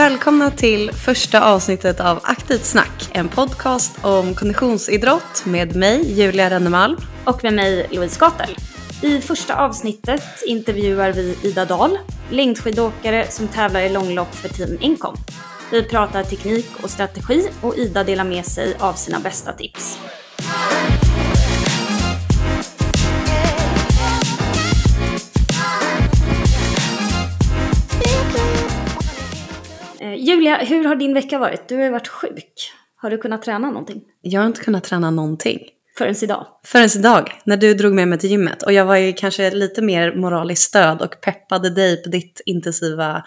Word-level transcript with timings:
Välkomna 0.00 0.50
till 0.50 0.92
första 0.92 1.44
avsnittet 1.44 2.00
av 2.00 2.20
Aktivt 2.22 2.64
snack, 2.64 3.10
en 3.12 3.28
podcast 3.28 4.04
om 4.04 4.34
konditionsidrott 4.34 5.46
med 5.46 5.76
mig 5.76 6.12
Julia 6.20 6.50
Rennemalm 6.50 6.96
och 7.24 7.44
med 7.44 7.54
mig 7.54 7.86
Louise 7.90 8.20
Gatel. 8.20 8.56
I 9.02 9.20
första 9.20 9.56
avsnittet 9.56 10.22
intervjuar 10.46 11.12
vi 11.12 11.38
Ida 11.42 11.64
Dahl, 11.64 11.98
längdskidåkare 12.30 13.26
som 13.30 13.48
tävlar 13.48 13.80
i 13.80 13.88
långlopp 13.88 14.34
för 14.34 14.48
Team 14.48 14.78
Incom. 14.80 15.16
Vi 15.70 15.82
pratar 15.82 16.22
teknik 16.22 16.68
och 16.82 16.90
strategi 16.90 17.48
och 17.60 17.76
Ida 17.78 18.04
delar 18.04 18.24
med 18.24 18.46
sig 18.46 18.76
av 18.78 18.92
sina 18.92 19.20
bästa 19.20 19.52
tips. 19.52 19.98
Julia, 30.30 30.56
hur 30.56 30.84
har 30.84 30.96
din 30.96 31.14
vecka 31.14 31.38
varit? 31.38 31.68
Du 31.68 31.76
har 31.76 31.82
ju 31.82 31.90
varit 31.90 32.08
sjuk. 32.08 32.72
Har 32.96 33.10
du 33.10 33.18
kunnat 33.18 33.42
träna 33.42 33.70
någonting? 33.70 34.02
Jag 34.20 34.40
har 34.40 34.46
inte 34.46 34.60
kunnat 34.60 34.84
träna 34.84 35.10
någonting. 35.10 35.60
Förrän 35.98 36.14
idag? 36.22 36.46
Förrän 36.64 36.88
idag, 36.96 37.32
när 37.44 37.56
du 37.56 37.74
drog 37.74 37.92
med 37.92 38.08
mig 38.08 38.18
till 38.18 38.30
gymmet. 38.30 38.62
Och 38.62 38.72
jag 38.72 38.84
var 38.84 38.96
ju 38.96 39.12
kanske 39.12 39.50
lite 39.50 39.82
mer 39.82 40.14
moraliskt 40.14 40.62
stöd 40.62 41.02
och 41.02 41.20
peppade 41.20 41.70
dig 41.70 42.02
på 42.02 42.08
ditt 42.08 42.40
intensiva 42.46 43.24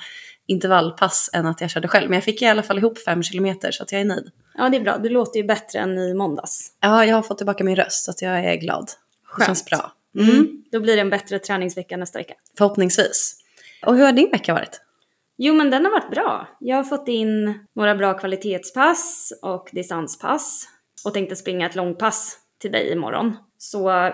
intervallpass 0.48 1.30
än 1.34 1.46
att 1.46 1.62
jag 1.62 1.70
körde 1.70 1.88
själv. 1.88 2.10
Men 2.10 2.16
jag 2.16 2.24
fick 2.24 2.42
i 2.42 2.46
alla 2.46 2.64
fall 2.64 2.78
ihop 2.78 3.00
fem 3.00 3.24
kilometer 3.24 3.72
så 3.72 3.84
att 3.84 3.92
jag 3.92 4.02
är 4.02 4.06
nöjd. 4.06 4.32
Ja, 4.58 4.70
det 4.70 4.78
är 4.78 4.82
bra. 4.82 4.98
Du 4.98 5.10
låter 5.10 5.40
ju 5.40 5.46
bättre 5.46 5.80
än 5.80 5.98
i 5.98 6.14
måndags. 6.14 6.72
Ja, 6.82 7.06
jag 7.06 7.16
har 7.16 7.24
fått 7.24 7.38
tillbaka 7.38 7.64
min 7.64 7.76
röst 7.76 8.06
så 8.06 8.12
att 8.12 8.22
jag 8.22 8.40
är 8.40 8.56
glad. 8.56 8.92
Skönt. 9.26 9.40
Det 9.40 9.46
känns 9.46 9.66
bra. 9.66 9.92
Mm. 10.18 10.30
Mm. 10.30 10.64
Då 10.72 10.80
blir 10.80 10.96
det 10.96 11.02
en 11.02 11.10
bättre 11.10 11.40
träningsvecka 11.40 11.98
nästa 11.98 12.20
vecka. 12.20 12.34
Förhoppningsvis. 12.58 13.36
Och 13.86 13.96
hur 13.96 14.06
har 14.06 14.12
din 14.12 14.32
vecka 14.32 14.54
varit? 14.54 14.82
Jo, 15.46 15.54
men 15.54 15.70
den 15.70 15.86
har 15.86 15.92
varit 15.92 16.12
bra. 16.12 16.48
Jag 16.60 16.78
har 16.78 16.84
fått 16.84 17.08
in 17.08 17.60
några 17.76 17.96
bra 17.96 18.14
kvalitetspass 18.14 19.34
och 19.42 19.70
distanspass 19.72 20.68
och 21.06 21.14
tänkte 21.14 21.36
springa 21.36 21.66
ett 21.66 21.76
långpass 21.76 22.38
till 22.62 22.72
dig 22.72 22.92
imorgon. 22.92 23.38
Så 23.58 24.12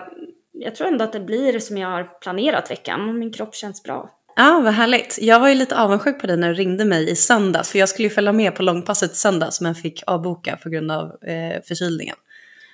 jag 0.52 0.74
tror 0.74 0.88
ändå 0.88 1.04
att 1.04 1.12
det 1.12 1.20
blir 1.20 1.58
som 1.58 1.78
jag 1.78 1.88
har 1.88 2.04
planerat 2.04 2.70
veckan. 2.70 3.18
Min 3.18 3.32
kropp 3.32 3.54
känns 3.54 3.82
bra. 3.82 4.10
Ja, 4.36 4.60
vad 4.64 4.72
härligt. 4.72 5.18
Jag 5.20 5.40
var 5.40 5.48
ju 5.48 5.54
lite 5.54 5.78
avundsjuk 5.78 6.20
på 6.20 6.26
dig 6.26 6.36
när 6.36 6.48
du 6.48 6.54
ringde 6.54 6.84
mig 6.84 7.10
i 7.10 7.16
söndags. 7.16 7.72
För 7.72 7.78
jag 7.78 7.88
skulle 7.88 8.08
ju 8.08 8.14
följa 8.14 8.32
med 8.32 8.56
på 8.56 8.62
långpasset 8.62 9.12
i 9.12 9.16
söndags 9.16 9.60
men 9.60 9.74
fick 9.74 10.02
avboka 10.06 10.56
på 10.56 10.68
grund 10.68 10.92
av 10.92 11.06
eh, 11.06 11.62
förkylningen. 11.64 12.16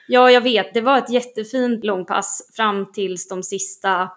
Ja, 0.09 0.31
jag 0.31 0.41
vet. 0.41 0.75
Det 0.75 0.81
var 0.81 0.99
ett 0.99 1.11
jättefint 1.11 1.85
långpass 1.85 2.51
fram 2.57 2.93
tills 2.93 3.29
de 3.29 3.43
sista 3.43 4.09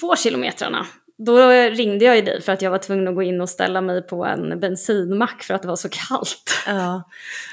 två 0.00 0.16
kilometrarna. 0.16 0.86
Då 1.26 1.48
ringde 1.48 2.04
jag 2.04 2.16
ju 2.16 2.22
dig 2.22 2.42
för 2.42 2.52
att 2.52 2.62
jag 2.62 2.70
var 2.70 2.78
tvungen 2.78 3.08
att 3.08 3.14
gå 3.14 3.22
in 3.22 3.40
och 3.40 3.48
ställa 3.48 3.80
mig 3.80 4.02
på 4.02 4.24
en 4.24 4.60
bensinmack 4.60 5.42
för 5.42 5.54
att 5.54 5.62
det 5.62 5.68
var 5.68 5.76
så 5.76 5.88
kallt. 5.88 6.52
Ja, 6.66 7.02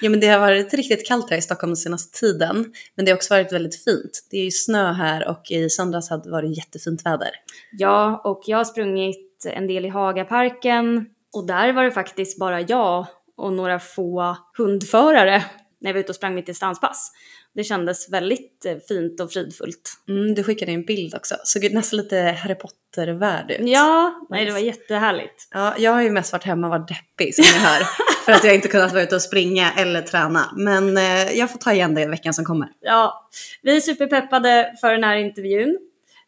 ja 0.01 0.09
men 0.09 0.19
det 0.19 0.27
har 0.27 0.39
varit 0.39 0.73
riktigt 0.73 1.07
kallt 1.07 1.29
här 1.29 1.37
i 1.37 1.41
Stockholm 1.41 1.69
den 1.69 1.77
senaste 1.77 2.19
tiden. 2.19 2.73
Men 2.95 3.05
det 3.05 3.11
har 3.11 3.15
också 3.15 3.33
varit 3.33 3.53
väldigt 3.53 3.83
fint. 3.83 4.27
Det 4.31 4.37
är 4.37 4.43
ju 4.43 4.51
snö 4.51 4.91
här 4.91 5.27
och 5.27 5.51
i 5.51 5.69
söndags 5.69 6.09
hade 6.09 6.23
det 6.23 6.31
varit 6.31 6.57
jättefint 6.57 7.05
väder. 7.05 7.29
Ja, 7.71 8.21
och 8.23 8.41
jag 8.45 8.57
har 8.57 8.65
sprungit 8.65 9.45
en 9.45 9.67
del 9.67 9.85
i 9.85 9.89
Hagaparken 9.89 11.05
och 11.33 11.47
där 11.47 11.73
var 11.73 11.83
det 11.83 11.91
faktiskt 11.91 12.39
bara 12.39 12.61
jag 12.61 13.07
och 13.37 13.53
några 13.53 13.79
få 13.79 14.37
hundförare 14.57 15.43
när 15.79 15.89
jag 15.89 15.93
var 15.93 15.99
ute 15.99 16.11
och 16.11 16.15
sprang 16.15 16.35
mitt 16.35 16.45
distanspass. 16.45 17.11
Det 17.57 17.63
kändes 17.63 18.09
väldigt 18.09 18.65
eh, 18.65 18.77
fint 18.87 19.19
och 19.19 19.31
fridfullt. 19.31 19.93
Mm, 20.09 20.35
du 20.35 20.43
skickade 20.43 20.71
en 20.71 20.85
bild 20.85 21.15
också, 21.15 21.35
såg 21.43 21.73
nästan 21.73 21.97
lite 21.97 22.17
Harry 22.17 22.55
Potter-värd 22.55 23.51
ut. 23.51 23.69
Ja, 23.69 24.27
nej 24.29 24.45
det 24.45 24.51
var 24.51 24.59
jättehärligt. 24.59 25.47
Ja, 25.51 25.73
jag 25.77 25.91
har 25.91 26.01
ju 26.01 26.11
mest 26.11 26.31
varit 26.31 26.43
hemma 26.43 26.67
och 26.67 26.71
varit 26.71 26.87
deppig 26.87 27.35
som 27.35 27.43
ni 27.43 27.65
hör. 27.65 27.83
för 28.25 28.31
att 28.31 28.43
jag 28.43 28.55
inte 28.55 28.67
kunnat 28.67 28.91
vara 28.91 29.03
ute 29.03 29.15
och 29.15 29.21
springa 29.21 29.71
eller 29.77 30.01
träna. 30.01 30.53
Men 30.57 30.97
eh, 30.97 31.31
jag 31.37 31.51
får 31.51 31.59
ta 31.59 31.73
igen 31.73 31.95
det 31.95 32.07
veckan 32.07 32.33
som 32.33 32.45
kommer. 32.45 32.69
Ja, 32.79 33.29
vi 33.61 33.75
är 33.75 33.81
superpeppade 33.81 34.73
för 34.81 34.91
den 34.91 35.03
här 35.03 35.15
intervjun. 35.15 35.77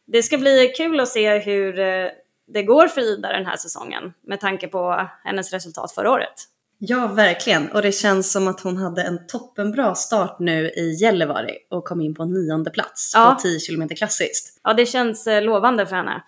Det 0.08 0.24
ska 0.24 0.38
bli 0.38 0.74
kul 0.78 1.00
att 1.00 1.10
se 1.10 1.38
hur 1.38 1.80
eh, 1.80 2.08
det 2.48 2.64
går 2.64 2.88
för 2.88 3.02
Ida 3.02 3.34
den 3.34 3.46
här 3.46 3.58
säsongen 3.58 4.14
med 4.22 4.40
tanke 4.40 4.68
på 4.68 5.10
hennes 5.24 5.54
resultat 5.54 5.92
förra 5.92 6.12
året. 6.12 6.46
Ja, 6.82 7.08
verkligen. 7.08 7.72
Och 7.72 7.82
det 7.82 7.92
känns 7.92 8.32
som 8.32 8.48
att 8.48 8.62
hon 8.62 8.78
hade 8.78 9.02
en 9.02 9.28
toppenbra 9.28 9.96
start 9.96 10.40
nu 10.40 10.70
i 10.70 10.92
Gällivare 11.02 11.52
och 11.70 11.86
kom 11.86 12.02
in 12.02 12.16
på 12.16 12.26
nionde 12.26 12.70
plats 12.70 13.12
ja. 13.16 13.36
på 13.36 13.42
10 13.42 13.60
km 13.60 13.90
klassiskt. 13.90 14.60
Ja, 14.64 14.74
det 14.74 14.86
känns 14.86 15.28
eh, 15.28 15.42
lovande 15.42 15.86
för 15.86 15.96
henne. 15.96 16.24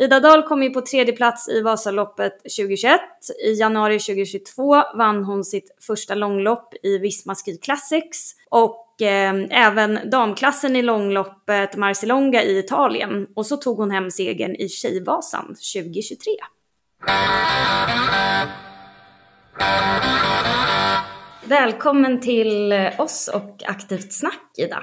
Ida 0.00 0.20
Dahl 0.20 0.42
kom 0.42 0.62
ju 0.62 0.70
på 0.70 0.80
tredje 0.80 1.16
plats 1.16 1.48
i 1.48 1.62
Vasaloppet 1.62 2.32
2021. 2.38 3.00
I 3.44 3.52
januari 3.52 3.98
2022 3.98 4.74
vann 4.96 5.24
hon 5.24 5.44
sitt 5.44 5.76
första 5.86 6.14
långlopp 6.14 6.74
i 6.82 6.98
Visma 6.98 7.34
Ski 7.34 7.56
Classics 7.56 8.34
och 8.50 9.02
eh, 9.02 9.34
även 9.50 10.10
damklassen 10.10 10.76
i 10.76 10.82
långloppet 10.82 11.76
Marcilonga 11.76 12.42
i 12.42 12.58
Italien. 12.58 13.26
Och 13.36 13.46
så 13.46 13.56
tog 13.56 13.76
hon 13.76 13.90
hem 13.90 14.10
segern 14.10 14.54
i 14.54 14.68
Tjejvasan 14.68 15.46
2023. 15.46 16.32
Välkommen 21.48 22.20
till 22.20 22.72
oss 22.98 23.30
och 23.34 23.70
Aktivt 23.70 24.12
Snack, 24.12 24.48
Ida. 24.58 24.82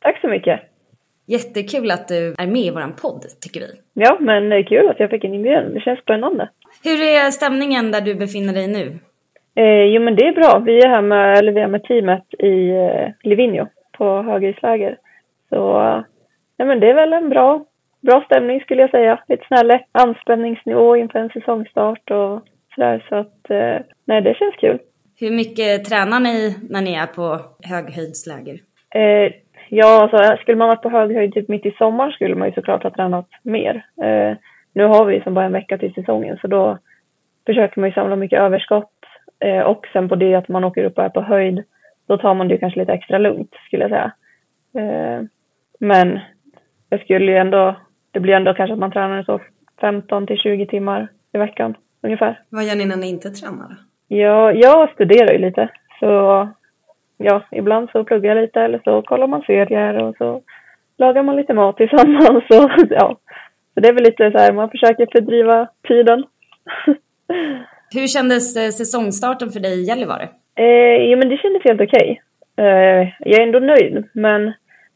Tack 0.00 0.20
så 0.20 0.28
mycket. 0.28 0.60
Jättekul 1.26 1.90
att 1.90 2.08
du 2.08 2.34
är 2.38 2.46
med 2.46 2.62
i 2.62 2.70
vår 2.70 2.92
podd, 3.02 3.22
tycker 3.40 3.60
vi. 3.60 3.66
Ja, 3.92 4.16
men 4.20 4.64
kul 4.64 4.88
att 4.88 5.00
jag 5.00 5.10
fick 5.10 5.24
en 5.24 5.34
inbjudan. 5.34 5.74
Det 5.74 5.80
känns 5.80 6.00
spännande. 6.00 6.48
Hur 6.84 7.02
är 7.02 7.30
stämningen 7.30 7.92
där 7.92 8.00
du 8.00 8.14
befinner 8.14 8.52
dig 8.52 8.68
nu? 8.68 8.98
Eh, 9.62 9.84
jo, 9.84 10.02
men 10.02 10.16
det 10.16 10.26
är 10.26 10.32
bra. 10.32 10.62
Vi 10.66 10.78
är 10.78 10.88
här 10.88 11.02
med, 11.02 11.38
eller 11.38 11.52
vi 11.52 11.60
är 11.60 11.68
med 11.68 11.82
teamet 11.82 12.34
i 12.38 12.70
eh, 12.70 13.08
Livigno 13.22 13.66
på 13.98 14.22
högrisläger. 14.22 14.98
Så 15.48 15.56
ja, 16.56 16.64
men 16.64 16.80
det 16.80 16.90
är 16.90 16.94
väl 16.94 17.12
en 17.12 17.28
bra, 17.28 17.64
bra 18.00 18.22
stämning 18.24 18.60
skulle 18.60 18.80
jag 18.80 18.90
säga. 18.90 19.20
Lite 19.28 19.62
lätt 19.62 19.88
anspänningsnivå 19.92 20.96
inför 20.96 21.18
en 21.18 21.30
säsongstart 21.30 22.10
och 22.10 22.42
sådär. 22.74 23.06
Så 23.08 23.14
att, 23.14 23.50
eh, 23.50 23.86
nej, 24.04 24.22
det 24.22 24.34
känns 24.34 24.54
kul. 24.56 24.78
Hur 25.20 25.30
mycket 25.30 25.84
tränar 25.84 26.20
ni 26.20 26.56
när 26.70 26.82
ni 26.82 26.94
är 26.94 27.06
på 27.06 27.40
höghöjdsläger? 27.62 28.60
Eh, 28.94 29.32
ja, 29.68 30.02
alltså, 30.02 30.36
skulle 30.42 30.56
man 30.56 30.68
varit 30.68 30.82
på 30.82 30.90
hög 30.90 31.14
höjd 31.14 31.34
typ 31.34 31.48
mitt 31.48 31.66
i 31.66 31.70
sommar 31.70 32.10
skulle 32.10 32.34
man 32.34 32.48
ju 32.48 32.54
såklart 32.54 32.82
ha 32.82 32.90
tränat 32.90 33.28
mer. 33.42 33.86
Eh, 34.02 34.36
nu 34.72 34.84
har 34.84 35.04
vi 35.04 35.20
som 35.20 35.34
bara 35.34 35.44
en 35.44 35.52
vecka 35.52 35.78
till 35.78 35.94
säsongen 35.94 36.38
så 36.40 36.46
då 36.46 36.78
försöker 37.46 37.80
man 37.80 37.88
ju 37.88 37.94
samla 37.94 38.16
mycket 38.16 38.40
överskott 38.40 38.92
eh, 39.40 39.60
och 39.60 39.86
sen 39.92 40.08
på 40.08 40.14
det 40.14 40.34
att 40.34 40.48
man 40.48 40.64
åker 40.64 40.84
upp 40.84 40.98
och 40.98 41.04
är 41.04 41.08
på 41.08 41.22
höjd 41.22 41.64
då 42.06 42.18
tar 42.18 42.34
man 42.34 42.48
det 42.48 42.58
kanske 42.58 42.80
lite 42.80 42.92
extra 42.92 43.18
lugnt 43.18 43.54
skulle 43.66 43.84
jag 43.84 43.90
säga. 43.90 44.12
Eh, 44.78 45.22
men 45.80 46.20
jag 46.88 47.00
skulle 47.00 47.32
ju 47.32 47.38
ändå, 47.38 47.76
det 48.10 48.20
blir 48.20 48.34
ändå 48.34 48.54
kanske 48.54 48.72
att 48.72 48.78
man 48.78 48.92
tränar 48.92 49.22
så 49.22 49.40
15 49.80 50.26
till 50.26 50.38
20 50.38 50.66
timmar 50.66 51.08
i 51.32 51.38
veckan 51.38 51.74
ungefär. 52.02 52.40
Vad 52.48 52.64
gör 52.64 52.76
ni 52.76 52.84
när 52.84 52.96
ni 52.96 53.08
inte 53.08 53.30
tränar? 53.30 53.76
Ja, 54.08 54.52
jag 54.52 54.90
studerar 54.90 55.32
ju 55.32 55.38
lite. 55.38 55.68
Så 56.00 56.48
ja, 57.16 57.42
ibland 57.50 57.90
så 57.90 58.04
pluggar 58.04 58.34
jag 58.34 58.42
lite 58.42 58.60
eller 58.60 58.80
så 58.84 59.02
kollar 59.02 59.26
man 59.26 59.42
serier 59.42 60.02
och 60.02 60.16
så 60.16 60.42
lagar 60.98 61.22
man 61.22 61.36
lite 61.36 61.54
mat 61.54 61.76
tillsammans. 61.76 62.44
Så, 62.50 62.70
ja. 62.90 63.16
så 63.74 63.80
det 63.80 63.88
är 63.88 63.92
väl 63.92 64.04
lite 64.04 64.30
så 64.30 64.38
här, 64.38 64.52
man 64.52 64.70
försöker 64.70 65.08
fördriva 65.12 65.68
tiden. 65.88 66.24
Hur 67.94 68.06
kändes 68.06 68.56
eh, 68.56 68.70
säsongstarten 68.70 69.50
för 69.50 69.60
dig 69.60 69.80
i 69.80 69.84
Gällivare? 69.84 70.28
Eh, 70.54 70.96
jo, 71.10 71.18
men 71.18 71.28
det 71.28 71.36
kändes 71.36 71.64
helt 71.64 71.80
okej. 71.80 72.20
Okay. 72.56 72.66
Eh, 72.66 73.08
jag 73.20 73.40
är 73.40 73.46
ändå 73.46 73.58
nöjd, 73.58 74.04
men 74.12 74.52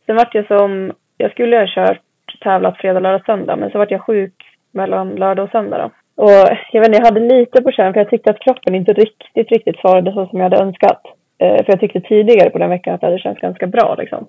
sen 0.06 0.16
vart 0.16 0.34
jag 0.34 0.46
som, 0.46 0.92
jag 1.16 1.30
skulle 1.30 1.56
ha 1.56 1.66
kört 1.66 2.00
tävlat 2.40 2.78
fredag, 2.78 3.00
lördag, 3.00 3.24
söndag, 3.26 3.56
men 3.56 3.70
så 3.70 3.78
vart 3.78 3.90
jag 3.90 4.02
sjuk 4.02 4.34
mellan 4.70 5.14
lördag 5.14 5.44
och 5.44 5.50
söndag 5.50 5.78
då. 5.78 5.90
Och 6.22 6.48
jag 6.72 6.80
vet 6.80 6.88
inte, 6.88 6.98
jag 6.98 7.04
hade 7.04 7.20
lite 7.20 7.62
på 7.62 7.70
känn 7.70 7.92
för 7.92 8.00
jag 8.00 8.10
tyckte 8.10 8.30
att 8.30 8.40
kroppen 8.40 8.74
inte 8.74 8.92
riktigt, 8.92 9.50
riktigt 9.50 9.80
svarade 9.80 10.12
så 10.12 10.26
som 10.26 10.38
jag 10.38 10.44
hade 10.44 10.62
önskat. 10.62 11.02
Eh, 11.38 11.56
för 11.56 11.72
jag 11.72 11.80
tyckte 11.80 12.00
tidigare 12.00 12.50
på 12.50 12.58
den 12.58 12.70
veckan 12.70 12.94
att 12.94 13.00
det 13.00 13.06
hade 13.06 13.18
känts 13.18 13.40
ganska 13.40 13.66
bra 13.66 13.94
liksom. 13.98 14.28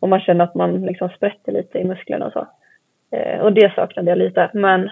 Och 0.00 0.08
man 0.08 0.20
kände 0.20 0.44
att 0.44 0.54
man 0.54 0.82
liksom 0.82 1.08
sprätte 1.08 1.50
lite 1.50 1.78
i 1.78 1.84
musklerna 1.84 2.26
och 2.26 2.32
så. 2.32 2.46
Eh, 3.16 3.40
och 3.40 3.52
det 3.52 3.74
saknade 3.74 4.10
jag 4.10 4.18
lite. 4.18 4.50
Men 4.54 4.90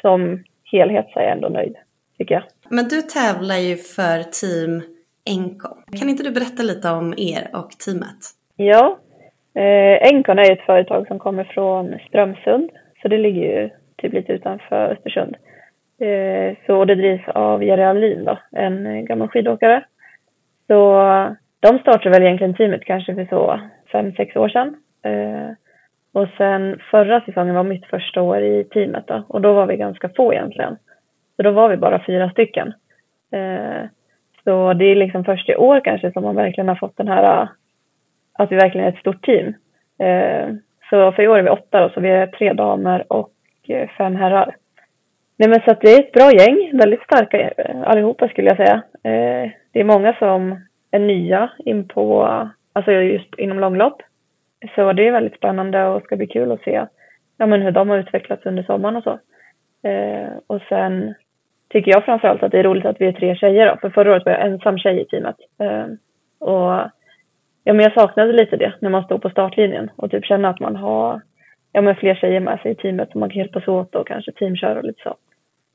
som 0.00 0.44
helhet 0.64 1.06
så 1.12 1.18
är 1.18 1.22
jag 1.22 1.32
ändå 1.32 1.48
nöjd, 1.48 1.76
tycker 2.18 2.34
jag. 2.34 2.44
Men 2.68 2.88
du 2.88 3.02
tävlar 3.02 3.56
ju 3.56 3.76
för 3.76 4.22
Team 4.22 4.82
Encon. 5.30 5.82
Kan 5.98 6.08
inte 6.08 6.22
du 6.22 6.30
berätta 6.30 6.62
lite 6.62 6.90
om 6.90 7.14
er 7.16 7.48
och 7.52 7.70
teamet? 7.70 8.20
Ja, 8.56 8.98
eh, 9.54 9.62
är 9.62 10.52
ett 10.52 10.66
företag 10.66 11.06
som 11.06 11.18
kommer 11.18 11.44
från 11.44 11.98
Strömsund. 12.08 12.70
Så 13.02 13.08
det 13.08 13.18
ligger 13.18 13.42
ju 13.42 13.70
typ 13.96 14.12
lite 14.12 14.32
utanför 14.32 14.90
Östersund. 14.90 15.36
Eh, 16.00 16.56
så 16.66 16.84
det 16.84 16.94
drivs 16.94 17.28
av 17.28 17.64
Jerry 17.64 17.82
Alin 17.82 18.24
då, 18.24 18.38
en 18.52 18.86
eh, 18.86 19.02
gammal 19.02 19.28
skidåkare. 19.28 19.84
Så 20.66 21.00
de 21.60 21.78
startade 21.78 22.10
väl 22.10 22.22
egentligen 22.22 22.54
teamet 22.54 22.84
kanske 22.84 23.14
för 23.14 23.24
så 23.24 23.60
fem, 23.92 24.12
sex 24.12 24.36
år 24.36 24.48
sedan. 24.48 24.76
Eh, 25.02 25.50
och 26.12 26.28
sen 26.36 26.80
förra 26.90 27.20
säsongen 27.20 27.54
var 27.54 27.62
mitt 27.62 27.86
första 27.86 28.22
år 28.22 28.40
i 28.42 28.64
teamet 28.64 29.06
då, 29.06 29.24
och 29.28 29.40
då 29.40 29.52
var 29.52 29.66
vi 29.66 29.76
ganska 29.76 30.08
få 30.08 30.32
egentligen. 30.32 30.76
Så 31.36 31.42
då 31.42 31.50
var 31.50 31.68
vi 31.68 31.76
bara 31.76 32.04
fyra 32.06 32.30
stycken. 32.30 32.72
Eh, 33.32 33.88
så 34.44 34.72
det 34.72 34.84
är 34.84 34.96
liksom 34.96 35.24
först 35.24 35.48
i 35.48 35.56
år 35.56 35.80
kanske 35.84 36.12
som 36.12 36.24
man 36.24 36.36
verkligen 36.36 36.68
har 36.68 36.74
fått 36.74 36.96
den 36.96 37.08
här, 37.08 37.42
eh, 37.42 37.48
att 38.32 38.52
vi 38.52 38.56
verkligen 38.56 38.86
är 38.86 38.92
ett 38.92 39.00
stort 39.00 39.24
team. 39.24 39.54
Eh, 39.98 40.54
så 40.90 41.12
för 41.12 41.22
i 41.22 41.28
år 41.28 41.38
är 41.38 41.42
vi 41.42 41.50
åtta 41.50 41.80
då, 41.80 41.88
så 41.88 42.00
vi 42.00 42.10
är 42.10 42.26
tre 42.26 42.52
damer 42.52 43.12
och 43.12 43.30
eh, 43.68 43.88
fem 43.88 44.16
herrar. 44.16 44.56
Nej 45.38 45.48
men 45.48 45.60
så 45.64 45.70
att 45.70 45.80
det 45.80 45.92
är 45.92 46.00
ett 46.00 46.12
bra 46.12 46.32
gäng, 46.32 46.78
väldigt 46.78 47.02
starka 47.02 47.50
eh, 47.50 47.82
allihopa 47.82 48.28
skulle 48.28 48.48
jag 48.48 48.56
säga. 48.56 48.82
Eh, 49.02 49.50
det 49.72 49.80
är 49.80 49.84
många 49.84 50.12
som 50.18 50.60
är 50.90 50.98
nya 50.98 51.50
in 51.58 51.88
på, 51.88 52.24
alltså 52.72 52.92
just 52.92 53.34
inom 53.38 53.60
långlopp. 53.60 54.02
Så 54.74 54.92
det 54.92 55.06
är 55.06 55.12
väldigt 55.12 55.36
spännande 55.36 55.84
och 55.84 56.02
ska 56.02 56.16
bli 56.16 56.26
kul 56.26 56.52
att 56.52 56.62
se 56.62 56.86
ja, 57.38 57.46
men 57.46 57.62
hur 57.62 57.70
de 57.70 57.88
har 57.88 57.98
utvecklats 57.98 58.46
under 58.46 58.62
sommaren 58.62 58.96
och 58.96 59.02
så. 59.02 59.18
Eh, 59.88 60.30
och 60.46 60.62
sen 60.68 61.14
tycker 61.68 61.90
jag 61.90 62.04
framförallt 62.04 62.42
att 62.42 62.52
det 62.52 62.58
är 62.58 62.64
roligt 62.64 62.86
att 62.86 63.00
vi 63.00 63.06
är 63.06 63.12
tre 63.12 63.36
tjejer 63.36 63.66
då, 63.66 63.76
för 63.80 63.90
förra 63.90 64.12
året 64.12 64.24
var 64.24 64.32
jag 64.32 64.46
ensam 64.46 64.78
tjej 64.78 65.00
i 65.00 65.04
teamet. 65.04 65.36
Eh, 65.60 65.86
och 66.38 66.90
ja, 67.64 67.72
men 67.72 67.80
jag 67.80 67.92
saknade 67.92 68.32
lite 68.32 68.56
det 68.56 68.74
när 68.80 68.90
man 68.90 69.04
stod 69.04 69.22
på 69.22 69.30
startlinjen 69.30 69.90
och 69.96 70.10
typ 70.10 70.24
känna 70.24 70.48
att 70.48 70.60
man 70.60 70.76
har 70.76 71.20
ja, 71.72 71.80
men 71.80 71.96
fler 71.96 72.14
tjejer 72.14 72.40
med 72.40 72.60
sig 72.60 72.72
i 72.72 72.74
teamet 72.74 73.10
som 73.10 73.20
man 73.20 73.30
kan 73.30 73.38
hjälpas 73.38 73.68
åt 73.68 73.94
och 73.94 74.06
kanske 74.06 74.32
teamköra 74.32 74.78
och 74.78 74.84
lite 74.84 75.02
så. 75.02 75.16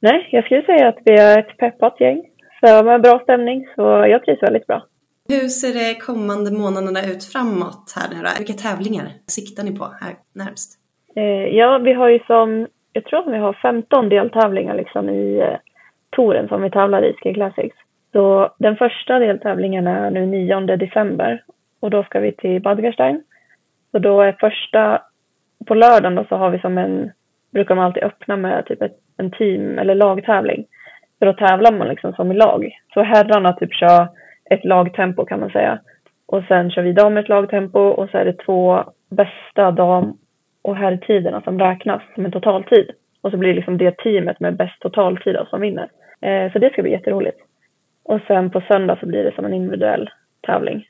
Nej, 0.04 0.30
jag 0.32 0.46
skulle 0.46 0.66
säga 0.66 0.88
att 0.88 1.00
vi 1.06 1.14
är 1.14 1.40
ett 1.40 1.58
peppat 1.58 2.02
gäng. 2.02 2.24
Så 2.60 2.84
med 2.84 3.02
bra 3.02 3.20
stämning, 3.24 3.68
så 3.76 3.82
jag 3.82 4.26
trivs 4.26 4.44
väldigt 4.44 4.68
bra. 4.68 4.84
Hur 5.30 5.48
ser 5.48 5.74
det 5.74 6.00
kommande 6.00 6.52
månaderna 6.52 7.00
ut 7.12 7.24
framåt 7.24 7.94
här 7.96 8.08
nu 8.10 8.24
då? 8.24 8.30
Vilka 8.38 8.54
tävlingar 8.54 9.08
siktar 9.28 9.64
ni 9.64 9.72
på 9.80 9.86
här 10.02 10.14
närmst? 10.34 10.80
Eh, 11.16 11.46
ja, 11.58 11.78
vi 11.78 11.94
har 11.94 12.10
ju 12.10 12.20
som, 12.20 12.68
jag 12.94 13.06
tror 13.06 13.20
att 13.20 13.34
vi 13.34 13.38
har 13.38 13.54
15 13.54 14.10
deltävlingar 14.10 14.76
liksom 14.76 15.10
i 15.10 15.40
eh, 15.40 15.58
touren 16.10 16.48
som 16.48 16.62
vi 16.62 16.72
tävlar 16.72 17.06
i, 17.06 17.14
Ski 17.14 17.34
Classics. 17.34 17.78
Så 18.12 18.54
den 18.60 18.76
första 18.76 19.20
deltävlingen 19.20 19.88
är 19.88 20.12
nu 20.12 20.26
9 20.26 20.60
december 20.60 21.44
och 21.80 21.90
då 21.90 22.04
ska 22.04 22.20
vi 22.20 22.32
till 22.32 22.62
Badgerstein. 22.62 23.24
Så 23.92 24.00
då 24.00 24.22
är 24.22 24.38
första, 24.40 25.02
på 25.68 25.74
lördagen 25.76 26.16
då 26.16 26.26
så 26.30 26.36
har 26.36 26.50
vi 26.50 26.60
som 26.60 26.78
en, 26.78 27.12
brukar 27.52 27.76
man 27.76 27.86
alltid 27.86 28.04
öppna 28.04 28.38
med 28.38 28.66
typ 28.66 28.82
ett, 28.82 28.98
en 29.18 29.32
team 29.32 29.80
eller 29.80 29.96
lagtävling. 29.96 30.66
För 31.20 31.26
då 31.26 31.34
tävlar 31.34 31.72
man 31.72 31.88
liksom 31.88 32.14
som 32.14 32.32
i 32.32 32.36
lag. 32.36 32.70
Så 32.94 33.02
herrarna 33.02 33.54
typ 33.54 33.74
kör 33.74 34.08
ett 34.50 34.66
lagtempo 34.66 35.26
kan 35.26 35.40
man 35.40 35.50
säga. 35.50 35.80
Och 36.28 36.44
sen 36.48 36.72
kör 36.72 36.82
vi 36.82 36.94
damer 36.94 37.22
ett 37.22 37.30
lagtempo 37.30 37.80
och 37.80 38.10
så 38.10 38.18
är 38.18 38.26
det 38.26 38.34
två 38.34 38.84
bästa 39.10 39.72
dam 39.72 40.18
och 40.62 40.76
herrtiderna 40.76 41.42
som 41.42 41.60
räknas 41.60 42.02
som 42.16 42.26
en 42.26 42.32
totaltid. 42.32 42.92
Och 43.22 43.32
så 43.32 43.38
blir 43.38 43.50
det 43.50 43.56
liksom 43.56 43.78
det 43.78 43.98
teamet 43.98 44.40
med 44.40 44.56
bäst 44.58 44.80
totaltid 44.80 45.38
som 45.50 45.62
vinner. 45.62 45.90
Eh, 46.22 46.52
så 46.52 46.60
det 46.60 46.70
ska 46.72 46.82
bli 46.82 46.92
jätteroligt. 46.92 47.38
Och 48.06 48.20
sen 48.28 48.50
på 48.50 48.62
söndag 48.62 48.98
så 49.00 49.06
blir 49.06 49.24
det 49.24 49.36
som 49.36 49.46
en 49.46 49.54
individuell 49.54 50.10
tävling. 50.42 50.88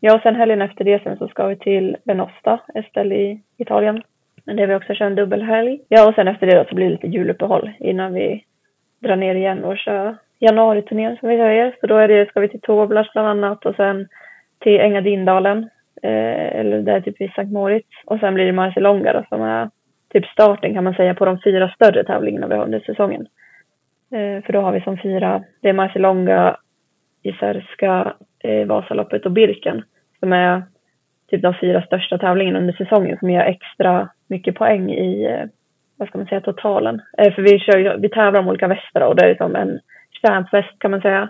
Ja, 0.00 0.14
och 0.14 0.22
sen 0.22 0.36
helgen 0.36 0.62
efter 0.62 0.84
det 0.84 1.02
sen 1.02 1.16
så 1.16 1.28
ska 1.28 1.46
vi 1.46 1.56
till 1.56 1.96
Venosta, 2.04 2.60
ett 2.74 2.86
ställe 2.86 3.14
i 3.14 3.42
Italien. 3.58 4.02
Men 4.44 4.56
det 4.56 4.66
vi 4.66 4.74
också 4.74 4.94
kör 4.94 5.06
en 5.06 5.14
dubbelhelg. 5.14 5.80
Ja, 5.88 6.08
och 6.08 6.14
sen 6.14 6.28
efter 6.28 6.46
det 6.46 6.58
då 6.58 6.64
så 6.68 6.74
blir 6.74 6.86
det 6.86 6.92
lite 6.92 7.06
juluppehåll 7.06 7.70
innan 7.78 8.14
vi 8.14 8.44
drar 9.00 9.16
ner 9.16 9.34
igen 9.34 9.64
och 9.64 9.78
kör 9.78 10.16
januariturnén 10.38 11.16
som 11.16 11.28
vi 11.28 11.36
säger. 11.36 11.76
Så 11.80 11.86
då 11.86 11.96
är 11.96 12.08
det, 12.08 12.28
ska 12.28 12.40
vi 12.40 12.48
till 12.48 12.60
Toblas 12.60 13.12
bland 13.12 13.28
annat 13.28 13.66
och 13.66 13.76
sen 13.76 14.08
till 14.58 14.80
Engadindalen. 14.80 15.68
Eh, 16.02 16.58
eller 16.60 16.82
där 16.82 17.00
typ 17.00 17.20
vid 17.20 17.32
Sankt 17.32 17.52
Moritz. 17.52 17.88
Och 18.04 18.20
sen 18.20 18.34
blir 18.34 18.44
det 18.44 18.52
Marcialonga 18.52 19.12
då 19.12 19.24
som 19.28 19.42
är 19.42 19.70
typ 20.12 20.26
starten 20.26 20.74
kan 20.74 20.84
man 20.84 20.94
säga 20.94 21.14
på 21.14 21.24
de 21.24 21.38
fyra 21.44 21.68
större 21.68 22.04
tävlingarna 22.04 22.46
vi 22.46 22.54
har 22.54 22.64
under 22.64 22.80
säsongen. 22.80 23.26
Eh, 24.12 24.44
för 24.44 24.52
då 24.52 24.60
har 24.60 24.72
vi 24.72 24.80
som 24.80 24.98
fyra, 24.98 25.44
det 25.60 25.68
är 25.68 25.72
Marcialonga, 25.72 26.56
Isärska, 27.22 28.14
eh, 28.38 28.66
Vasaloppet 28.66 29.26
och 29.26 29.32
Birken 29.32 29.82
som 30.20 30.32
är 30.32 30.62
typ 31.32 31.42
de 31.42 31.54
fyra 31.60 31.82
största 31.82 32.18
tävlingarna 32.18 32.58
under 32.58 32.72
säsongen 32.72 33.18
som 33.18 33.30
ger 33.30 33.40
extra 33.40 34.08
mycket 34.28 34.54
poäng 34.54 34.90
i, 34.90 35.24
eh, 35.24 35.44
vad 35.96 36.08
ska 36.08 36.18
man 36.18 36.26
säga, 36.26 36.40
totalen. 36.40 37.02
Eh, 37.18 37.34
för 37.34 37.42
vi, 37.42 37.58
kör, 37.58 37.98
vi 37.98 38.08
tävlar 38.08 38.40
om 38.40 38.48
olika 38.48 38.68
västar 38.68 39.00
och 39.00 39.16
det 39.16 39.30
är 39.30 39.34
som 39.34 39.56
en 39.56 39.80
champväst 40.22 40.78
kan 40.78 40.90
man 40.90 41.00
säga. 41.00 41.28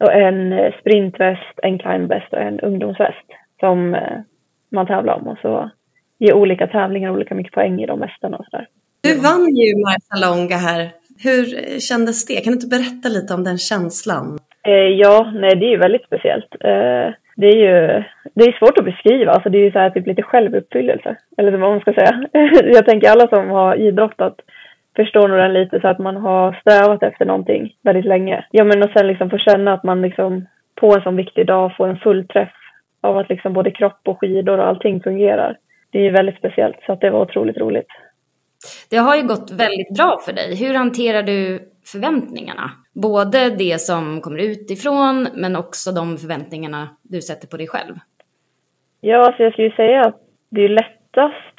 Och 0.00 0.12
en 0.12 0.52
eh, 0.52 0.72
sprintväst, 0.80 1.58
en 1.62 1.78
climbväst 1.78 2.32
och 2.32 2.40
en 2.40 2.60
ungdomsväst 2.60 3.26
som 3.60 3.96
man 4.70 4.86
tävlar 4.86 5.14
om 5.14 5.26
och 5.28 5.38
så 5.42 5.70
ger 6.18 6.34
olika 6.34 6.66
tävlingar 6.66 7.10
olika 7.10 7.34
mycket 7.34 7.52
poäng 7.52 7.82
i 7.82 7.86
de 7.86 8.00
västarna 8.00 8.36
och 8.36 8.44
sådär. 8.44 8.66
Du 9.02 9.20
vann 9.20 9.46
ju 9.56 9.74
Marcialonga 9.84 10.56
här 10.56 10.90
hur 11.18 11.80
kändes 11.80 12.26
det? 12.26 12.34
Kan 12.34 12.52
du 12.52 12.56
inte 12.56 12.66
berätta 12.66 13.08
lite 13.08 13.34
om 13.34 13.44
den 13.44 13.58
känslan? 13.58 14.38
Eh, 14.66 14.72
ja, 14.72 15.32
nej 15.34 15.56
det 15.56 15.66
är 15.66 15.70
ju 15.70 15.78
väldigt 15.78 16.06
speciellt. 16.06 16.54
Eh, 16.60 17.08
det 17.36 17.46
är 17.46 17.56
ju 17.56 18.02
det 18.34 18.44
är 18.44 18.58
svårt 18.58 18.78
att 18.78 18.84
beskriva, 18.84 19.32
alltså 19.32 19.48
det 19.48 19.58
är 19.58 19.64
ju 19.64 19.72
så 19.72 19.78
här 19.78 19.90
typ 19.90 20.06
lite 20.06 20.22
självuppfyllelse. 20.22 21.16
Eller 21.36 21.52
vad 21.52 21.70
man 21.70 21.80
ska 21.80 21.92
säga. 21.92 22.28
Jag 22.64 22.86
tänker 22.86 23.10
alla 23.10 23.28
som 23.28 23.50
har 23.50 23.74
idrottat 23.76 24.36
förstår 24.96 25.28
nog 25.28 25.38
den 25.38 25.52
lite 25.52 25.80
så 25.80 25.88
att 25.88 25.98
man 25.98 26.16
har 26.16 26.52
strävat 26.60 27.02
efter 27.02 27.24
någonting 27.24 27.74
väldigt 27.82 28.04
länge. 28.04 28.44
Ja 28.50 28.64
men 28.64 28.82
och 28.82 28.90
sen 28.96 29.06
liksom 29.06 29.30
få 29.30 29.38
känna 29.38 29.72
att 29.72 29.82
man 29.82 30.02
liksom 30.02 30.46
på 30.74 30.94
en 30.94 31.02
sån 31.02 31.16
viktig 31.16 31.46
dag 31.46 31.76
får 31.76 31.88
en 31.88 31.96
fullträff 31.96 32.52
av 33.00 33.18
att 33.18 33.28
liksom 33.28 33.52
både 33.52 33.70
kropp 33.70 34.00
och 34.04 34.20
skidor 34.20 34.58
och 34.58 34.66
allting 34.66 35.00
fungerar. 35.00 35.56
Det 35.90 35.98
är 35.98 36.02
ju 36.02 36.10
väldigt 36.10 36.36
speciellt 36.36 36.76
så 36.86 36.92
att 36.92 37.00
det 37.00 37.10
var 37.10 37.20
otroligt 37.20 37.56
roligt. 37.56 37.88
Det 38.90 38.96
har 38.96 39.16
ju 39.16 39.22
gått 39.22 39.50
väldigt 39.50 39.96
bra 39.96 40.18
för 40.24 40.32
dig. 40.32 40.56
Hur 40.56 40.74
hanterar 40.74 41.22
du 41.22 41.60
förväntningarna? 41.92 42.70
Både 42.94 43.50
det 43.50 43.80
som 43.80 44.20
kommer 44.20 44.38
utifrån 44.38 45.28
men 45.34 45.56
också 45.56 45.92
de 45.92 46.16
förväntningarna 46.16 46.88
du 47.02 47.20
sätter 47.20 47.48
på 47.48 47.56
dig 47.56 47.68
själv. 47.68 47.94
Ja, 49.00 49.26
alltså 49.26 49.42
jag 49.42 49.52
skulle 49.52 49.70
säga 49.70 50.00
att 50.00 50.20
det 50.50 50.60
är 50.60 50.68
lättast, 50.68 51.56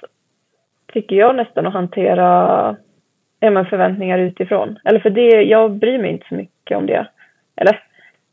tycker 0.93 1.15
jag 1.15 1.35
nästan, 1.35 1.67
att 1.67 1.73
hantera 1.73 2.27
ja, 3.39 3.65
förväntningar 3.65 4.19
utifrån. 4.19 4.79
Eller 4.85 4.99
för 4.99 5.09
det, 5.09 5.41
jag 5.41 5.71
bryr 5.71 5.97
mig 5.97 6.11
inte 6.11 6.25
så 6.29 6.35
mycket 6.35 6.77
om 6.77 6.85
det. 6.85 7.07
Eller, 7.55 7.79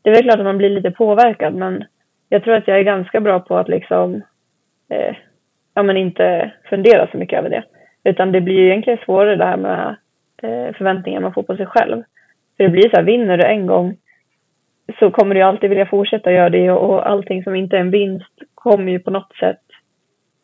det 0.01 0.09
är 0.09 0.15
väl 0.15 0.23
klart 0.23 0.39
att 0.39 0.45
man 0.45 0.57
blir 0.57 0.69
lite 0.69 0.91
påverkad 0.91 1.55
men 1.55 1.83
jag 2.29 2.43
tror 2.43 2.53
att 2.53 2.67
jag 2.67 2.79
är 2.79 2.83
ganska 2.83 3.21
bra 3.21 3.39
på 3.39 3.57
att 3.57 3.67
liksom, 3.67 4.21
eh, 4.89 5.15
ja 5.73 5.83
men 5.83 5.97
inte 5.97 6.51
fundera 6.69 7.11
så 7.11 7.17
mycket 7.17 7.39
över 7.39 7.49
det. 7.49 7.63
Utan 8.03 8.31
det 8.31 8.41
blir 8.41 8.55
ju 8.55 8.67
egentligen 8.67 8.99
svårare 9.05 9.35
det 9.35 9.45
här 9.45 9.57
med 9.57 9.95
eh, 10.43 10.75
förväntningar 10.75 11.21
man 11.21 11.33
får 11.33 11.43
på 11.43 11.57
sig 11.57 11.65
själv. 11.65 12.03
För 12.57 12.63
det 12.63 12.69
blir 12.69 12.89
så 12.89 12.95
här, 12.95 13.03
vinner 13.03 13.37
du 13.37 13.43
en 13.43 13.65
gång 13.65 13.97
så 14.99 15.11
kommer 15.11 15.35
du 15.35 15.41
alltid 15.41 15.69
vilja 15.69 15.85
fortsätta 15.85 16.31
göra 16.31 16.49
det 16.49 16.71
och 16.71 17.09
allting 17.09 17.43
som 17.43 17.55
inte 17.55 17.77
är 17.77 17.81
en 17.81 17.91
vinst 17.91 18.33
kommer 18.55 18.91
ju 18.91 18.99
på 18.99 19.11
något 19.11 19.35
sätt 19.35 19.61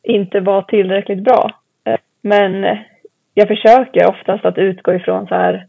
inte 0.04 0.40
vara 0.40 0.62
tillräckligt 0.62 1.24
bra. 1.24 1.52
Eh, 1.86 1.98
men 2.22 2.78
jag 3.34 3.48
försöker 3.48 4.10
oftast 4.10 4.46
att 4.46 4.58
utgå 4.58 4.94
ifrån 4.94 5.28
så 5.28 5.36
här 5.36 5.68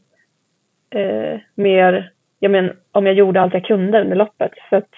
eh, 0.91 1.41
mer, 1.55 2.11
jag 2.39 2.51
men, 2.51 2.73
om 2.93 3.07
jag 3.07 3.15
gjorde 3.15 3.41
allt 3.41 3.55
jag 3.55 3.65
kunde 3.65 4.01
under 4.01 4.17
loppet. 4.17 4.53
För 4.71 4.77
att 4.77 4.91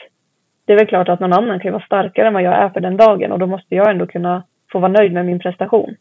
det 0.64 0.72
är 0.72 0.76
väl 0.76 0.86
klart 0.86 1.08
att 1.08 1.20
någon 1.20 1.32
annan 1.32 1.60
kan 1.60 1.72
vara 1.72 1.84
starkare 1.84 2.26
än 2.26 2.34
vad 2.34 2.42
jag 2.42 2.54
är 2.54 2.68
för 2.68 2.80
den 2.80 2.96
dagen 2.96 3.32
och 3.32 3.38
då 3.38 3.46
måste 3.46 3.74
jag 3.74 3.90
ändå 3.90 4.06
kunna 4.06 4.42
få 4.72 4.78
vara 4.78 4.92
nöjd 4.92 5.12
med 5.12 5.26
min 5.26 5.38
prestation. 5.38 5.96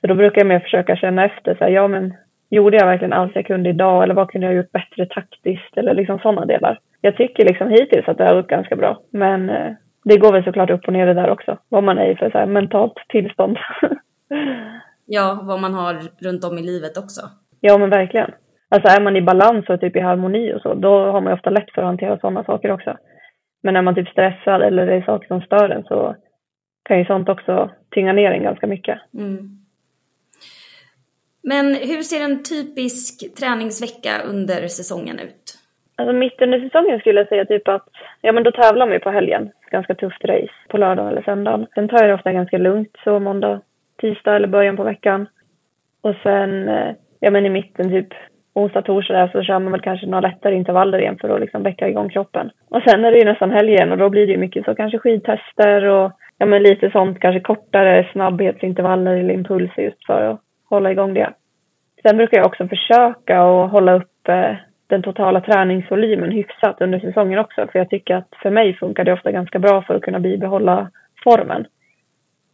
Så 0.00 0.06
då 0.06 0.14
brukar 0.14 0.40
jag 0.40 0.48
mer 0.48 0.60
försöka 0.60 0.96
känna 0.96 1.24
efter, 1.24 1.54
så 1.54 1.64
här, 1.64 1.70
ja 1.70 1.88
men 1.88 2.14
gjorde 2.50 2.76
jag 2.76 2.86
verkligen 2.86 3.12
allt 3.12 3.34
jag 3.34 3.46
kunde 3.46 3.70
idag 3.70 4.02
eller 4.02 4.14
vad 4.14 4.30
kunde 4.30 4.46
jag 4.46 4.56
gjort 4.56 4.72
bättre 4.72 5.06
taktiskt 5.06 5.76
eller 5.76 5.94
liksom 5.94 6.18
sådana 6.18 6.44
delar. 6.44 6.78
Jag 7.00 7.16
tycker 7.16 7.44
liksom 7.44 7.68
hittills 7.68 8.08
att 8.08 8.18
det 8.18 8.24
har 8.24 8.34
gått 8.34 8.48
ganska 8.48 8.76
bra, 8.76 9.00
men 9.10 9.50
eh, 9.50 9.72
det 10.04 10.16
går 10.16 10.32
väl 10.32 10.44
såklart 10.44 10.70
upp 10.70 10.86
och 10.86 10.92
ner 10.92 11.06
det 11.06 11.14
där 11.14 11.30
också, 11.30 11.58
vad 11.68 11.84
man 11.84 11.98
är 11.98 12.10
i 12.10 12.16
för 12.16 12.30
så 12.30 12.38
här, 12.38 12.46
mentalt 12.46 12.94
tillstånd. 13.08 13.56
ja, 15.06 15.40
vad 15.42 15.60
man 15.60 15.74
har 15.74 15.94
runt 16.24 16.44
om 16.44 16.58
i 16.58 16.62
livet 16.62 16.98
också. 16.98 17.20
Ja, 17.60 17.78
men 17.78 17.90
verkligen. 17.90 18.30
Alltså 18.68 18.88
är 18.88 19.00
man 19.00 19.16
i 19.16 19.22
balans 19.22 19.68
och 19.68 19.80
typ 19.80 19.96
i 19.96 20.00
harmoni 20.00 20.54
och 20.54 20.60
så, 20.60 20.74
då 20.74 21.10
har 21.12 21.20
man 21.20 21.32
ofta 21.32 21.50
lätt 21.50 21.70
för 21.74 21.82
att 21.82 21.88
hantera 21.88 22.18
sådana 22.18 22.44
saker 22.44 22.70
också. 22.70 22.96
Men 23.62 23.76
är 23.76 23.82
man 23.82 23.94
typ 23.94 24.08
stressad 24.08 24.62
eller 24.62 24.86
det 24.86 24.94
är 24.94 25.02
saker 25.02 25.26
som 25.26 25.40
stör 25.40 25.68
en 25.70 25.84
så 25.84 26.16
kan 26.82 26.98
ju 26.98 27.04
sånt 27.04 27.28
också 27.28 27.70
tynga 27.90 28.12
ner 28.12 28.30
en 28.30 28.42
ganska 28.42 28.66
mycket. 28.66 28.98
Mm. 29.14 29.59
Men 31.42 31.66
hur 31.74 32.02
ser 32.02 32.24
en 32.24 32.42
typisk 32.42 33.34
träningsvecka 33.38 34.10
under 34.30 34.68
säsongen 34.68 35.18
ut? 35.18 35.60
Alltså 35.96 36.12
mitt 36.12 36.42
under 36.42 36.60
säsongen 36.60 37.00
skulle 37.00 37.20
jag 37.20 37.28
säga 37.28 37.44
typ 37.44 37.68
att, 37.68 37.88
ja 38.20 38.32
men 38.32 38.42
då 38.42 38.52
tävlar 38.52 38.86
man 38.86 38.94
ju 38.94 39.00
på 39.00 39.10
helgen. 39.10 39.50
Ganska 39.70 39.94
tufft 39.94 40.24
race 40.24 40.52
på 40.68 40.78
lördagen 40.78 41.10
eller 41.12 41.22
söndagen. 41.22 41.66
Sen 41.74 41.88
tar 41.88 41.98
jag 41.98 42.08
det 42.08 42.14
ofta 42.14 42.32
ganska 42.32 42.58
lugnt 42.58 42.96
så 43.04 43.18
måndag, 43.18 43.60
tisdag 44.00 44.36
eller 44.36 44.48
början 44.48 44.76
på 44.76 44.84
veckan. 44.84 45.26
Och 46.00 46.14
sen, 46.22 46.68
eh, 46.68 46.94
ja 47.20 47.30
men 47.30 47.46
i 47.46 47.50
mitten 47.50 47.90
typ 47.90 48.08
onsdag, 48.54 48.82
torsdag 48.82 49.28
så 49.32 49.42
kör 49.42 49.58
man 49.58 49.72
väl 49.72 49.80
kanske 49.80 50.06
några 50.06 50.28
lättare 50.28 50.54
intervaller 50.54 50.98
igen 50.98 51.18
för 51.20 51.28
att 51.28 51.40
liksom 51.40 51.62
väcka 51.62 51.88
igång 51.88 52.08
kroppen. 52.08 52.50
Och 52.68 52.82
sen 52.82 53.04
är 53.04 53.12
det 53.12 53.18
ju 53.18 53.24
nästan 53.24 53.50
helgen 53.50 53.92
och 53.92 53.98
då 53.98 54.08
blir 54.08 54.26
det 54.26 54.32
ju 54.32 54.38
mycket 54.38 54.64
så 54.64 54.74
kanske 54.74 54.98
skidtester 54.98 55.84
och 55.84 56.12
ja 56.38 56.46
men 56.46 56.62
lite 56.62 56.90
sånt, 56.90 57.20
kanske 57.20 57.40
kortare 57.40 58.08
snabbhetsintervaller 58.12 59.16
eller 59.16 59.34
impulser 59.34 59.82
just 59.82 60.06
för 60.06 60.22
att 60.22 60.40
hålla 60.70 60.90
igång 60.90 61.14
det. 61.14 61.32
Sen 62.02 62.16
brukar 62.16 62.38
jag 62.38 62.46
också 62.46 62.68
försöka 62.68 63.42
att 63.42 63.70
hålla 63.70 63.92
upp 63.92 64.10
uppe 64.20 64.58
den 64.86 65.02
totala 65.02 65.40
träningsvolymen 65.40 66.30
hyfsat 66.30 66.80
under 66.80 67.00
säsongen 67.00 67.38
också. 67.38 67.66
För 67.72 67.78
jag 67.78 67.90
tycker 67.90 68.14
att 68.16 68.28
för 68.42 68.50
mig 68.50 68.74
funkar 68.74 69.04
det 69.04 69.12
ofta 69.12 69.32
ganska 69.32 69.58
bra 69.58 69.82
för 69.82 69.94
att 69.94 70.02
kunna 70.02 70.20
bibehålla 70.20 70.90
formen. 71.24 71.66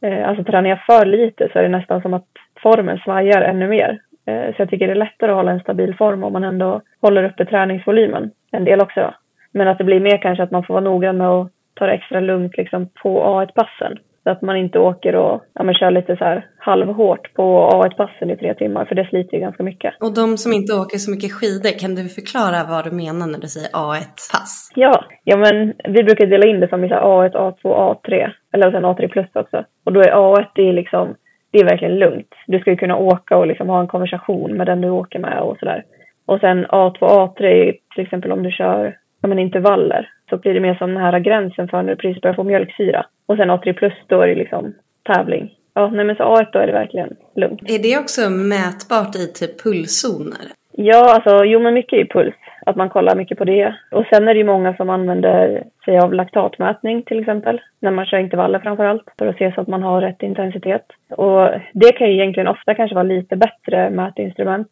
Eh, 0.03 0.29
alltså 0.29 0.45
tränar 0.45 0.71
jag 0.71 0.85
för 0.85 1.07
lite 1.07 1.49
så 1.53 1.59
är 1.59 1.63
det 1.63 1.69
nästan 1.69 2.03
som 2.03 2.15
att 2.15 2.27
formen 2.63 2.99
svajar 2.99 3.43
ännu 3.43 3.69
mer. 3.69 4.01
Eh, 4.27 4.55
så 4.55 4.63
jag 4.63 4.71
tycker 4.71 4.87
det 4.87 4.93
är 4.93 5.05
lättare 5.05 5.31
att 5.31 5.37
hålla 5.37 5.53
en 5.53 5.61
stabil 5.61 5.95
form 5.95 6.25
om 6.25 6.33
man 6.33 6.45
ändå 6.45 6.83
håller 7.01 7.25
uppe 7.25 7.45
träningsvolymen 7.45 8.31
en 8.53 8.65
del 8.65 8.81
också. 8.81 9.15
Men 9.53 9.69
att 9.69 9.79
det 9.79 9.85
blir 9.85 10.01
mer 10.01 10.19
kanske 10.19 10.43
att 10.43 10.51
man 10.51 10.65
får 10.65 10.75
vara 10.75 10.85
noggrann 10.85 11.17
med 11.17 11.29
att 11.29 11.51
ta 11.75 11.87
det 11.87 11.93
extra 11.93 12.21
lugnt 12.21 12.57
liksom 12.57 12.89
på 13.03 13.25
A1-passen. 13.25 13.99
Så 14.27 14.31
att 14.31 14.43
man 14.43 14.57
inte 14.57 14.79
åker 14.79 15.15
och 15.17 15.43
ja, 15.55 15.63
men 15.63 15.75
kör 15.75 15.91
lite 15.91 16.17
så 16.17 16.25
här 16.25 16.47
halvhårt 16.59 17.35
på 17.35 17.71
A1-passen 17.73 18.31
i 18.31 18.37
tre 18.37 18.55
timmar 18.55 18.85
för 18.85 18.95
det 18.95 19.09
sliter 19.09 19.35
ju 19.35 19.41
ganska 19.41 19.63
mycket. 19.63 19.95
Och 20.01 20.15
de 20.15 20.37
som 20.37 20.53
inte 20.53 20.73
åker 20.75 20.99
så 20.99 21.11
mycket 21.11 21.33
skidor, 21.33 21.79
kan 21.79 21.95
du 21.95 22.05
förklara 22.09 22.59
vad 22.71 22.85
du 22.85 22.91
menar 22.91 23.27
när 23.27 23.39
du 23.39 23.47
säger 23.47 23.69
A1-pass? 23.69 24.73
Ja, 24.75 25.05
ja 25.25 25.37
men 25.37 25.75
vi 25.95 26.05
brukar 26.05 26.27
dela 26.27 26.47
in 26.47 26.61
det 26.61 26.69
som 26.69 26.85
A1, 26.85 27.33
A2, 27.33 27.63
A3 27.63 28.31
eller 28.53 28.71
sen 28.71 28.85
A3 28.85 29.09
plus 29.09 29.31
också. 29.33 29.65
Och 29.85 29.93
då 29.93 30.01
är 30.01 30.13
A1 30.13 30.47
det 30.55 30.69
är 30.69 30.73
liksom, 30.73 31.15
det 31.51 31.59
är 31.59 31.65
verkligen 31.65 31.99
lugnt. 31.99 32.33
Du 32.47 32.59
ska 32.59 32.71
ju 32.71 32.77
kunna 32.77 32.97
åka 32.97 33.37
och 33.37 33.47
liksom 33.47 33.69
ha 33.69 33.81
en 33.81 33.89
konversation 33.89 34.57
med 34.57 34.67
den 34.67 34.81
du 34.81 34.91
åker 34.91 35.19
med 35.19 35.39
och 35.41 35.59
sådär. 35.59 35.85
Och 36.27 36.41
sen 36.41 36.67
A2, 36.67 36.99
A3 36.99 37.73
till 37.95 38.05
exempel 38.05 38.33
om 38.33 38.43
du 38.43 38.51
kör 38.51 38.97
ja, 39.21 39.29
men 39.29 39.39
intervaller 39.39 40.11
så 40.31 40.37
blir 40.37 40.55
det 40.55 40.61
mer 40.61 40.75
som 40.75 40.95
den 40.95 41.03
här 41.03 41.19
gränsen 41.19 41.69
för 41.69 41.83
när 41.83 41.91
du 41.91 41.97
precis 41.97 42.23
börjar 42.23 42.35
få 42.35 42.45
mjölksyra. 42.45 43.07
Och 43.27 43.37
sen 43.37 43.51
A3 43.51 43.73
plus 43.73 43.95
då 44.07 44.21
är 44.21 44.27
det 44.27 44.35
liksom 44.35 44.75
tävling. 45.03 45.55
Ja, 45.75 45.91
nej 45.91 46.05
men 46.05 46.17
så 46.17 46.23
A1 46.23 46.47
då 46.53 46.59
är 46.59 46.67
det 46.67 46.73
verkligen 46.73 47.17
lugnt. 47.37 47.71
Är 47.71 47.79
det 47.83 47.99
också 47.99 48.31
mätbart 48.31 49.17
i 49.17 49.33
typ 49.33 49.63
pulszoner? 49.63 50.47
Ja, 50.73 51.15
alltså 51.15 51.45
jo 51.45 51.61
men 51.61 51.75
mycket 51.75 51.99
är 51.99 52.05
puls. 52.05 52.35
Att 52.67 52.77
man 52.77 52.89
kollar 52.89 53.17
mycket 53.17 53.39
på 53.39 53.45
det. 53.45 53.75
Och 53.91 54.05
sen 54.11 54.29
är 54.29 54.35
det 54.35 54.39
ju 54.39 54.45
många 54.45 54.77
som 54.77 54.91
använder 54.91 55.65
sig 55.85 55.99
av 55.99 56.15
laktatmätning 56.15 57.03
till 57.03 57.21
exempel. 57.21 57.61
När 57.81 57.91
man 57.91 58.07
kör 58.07 58.19
intervaller 58.19 58.59
framför 58.59 58.85
allt. 58.85 59.05
För 59.19 59.27
att 59.27 59.39
se 59.39 59.53
så 59.53 59.61
att 59.61 59.69
man 59.69 59.83
har 59.83 60.01
rätt 60.01 60.23
intensitet. 60.23 60.87
Och 61.09 61.49
det 61.73 61.93
kan 61.93 62.09
ju 62.09 62.15
egentligen 62.15 62.49
ofta 62.49 62.75
kanske 62.75 62.95
vara 62.95 63.03
lite 63.03 63.37
bättre 63.37 63.91
mätinstrument. 63.91 64.69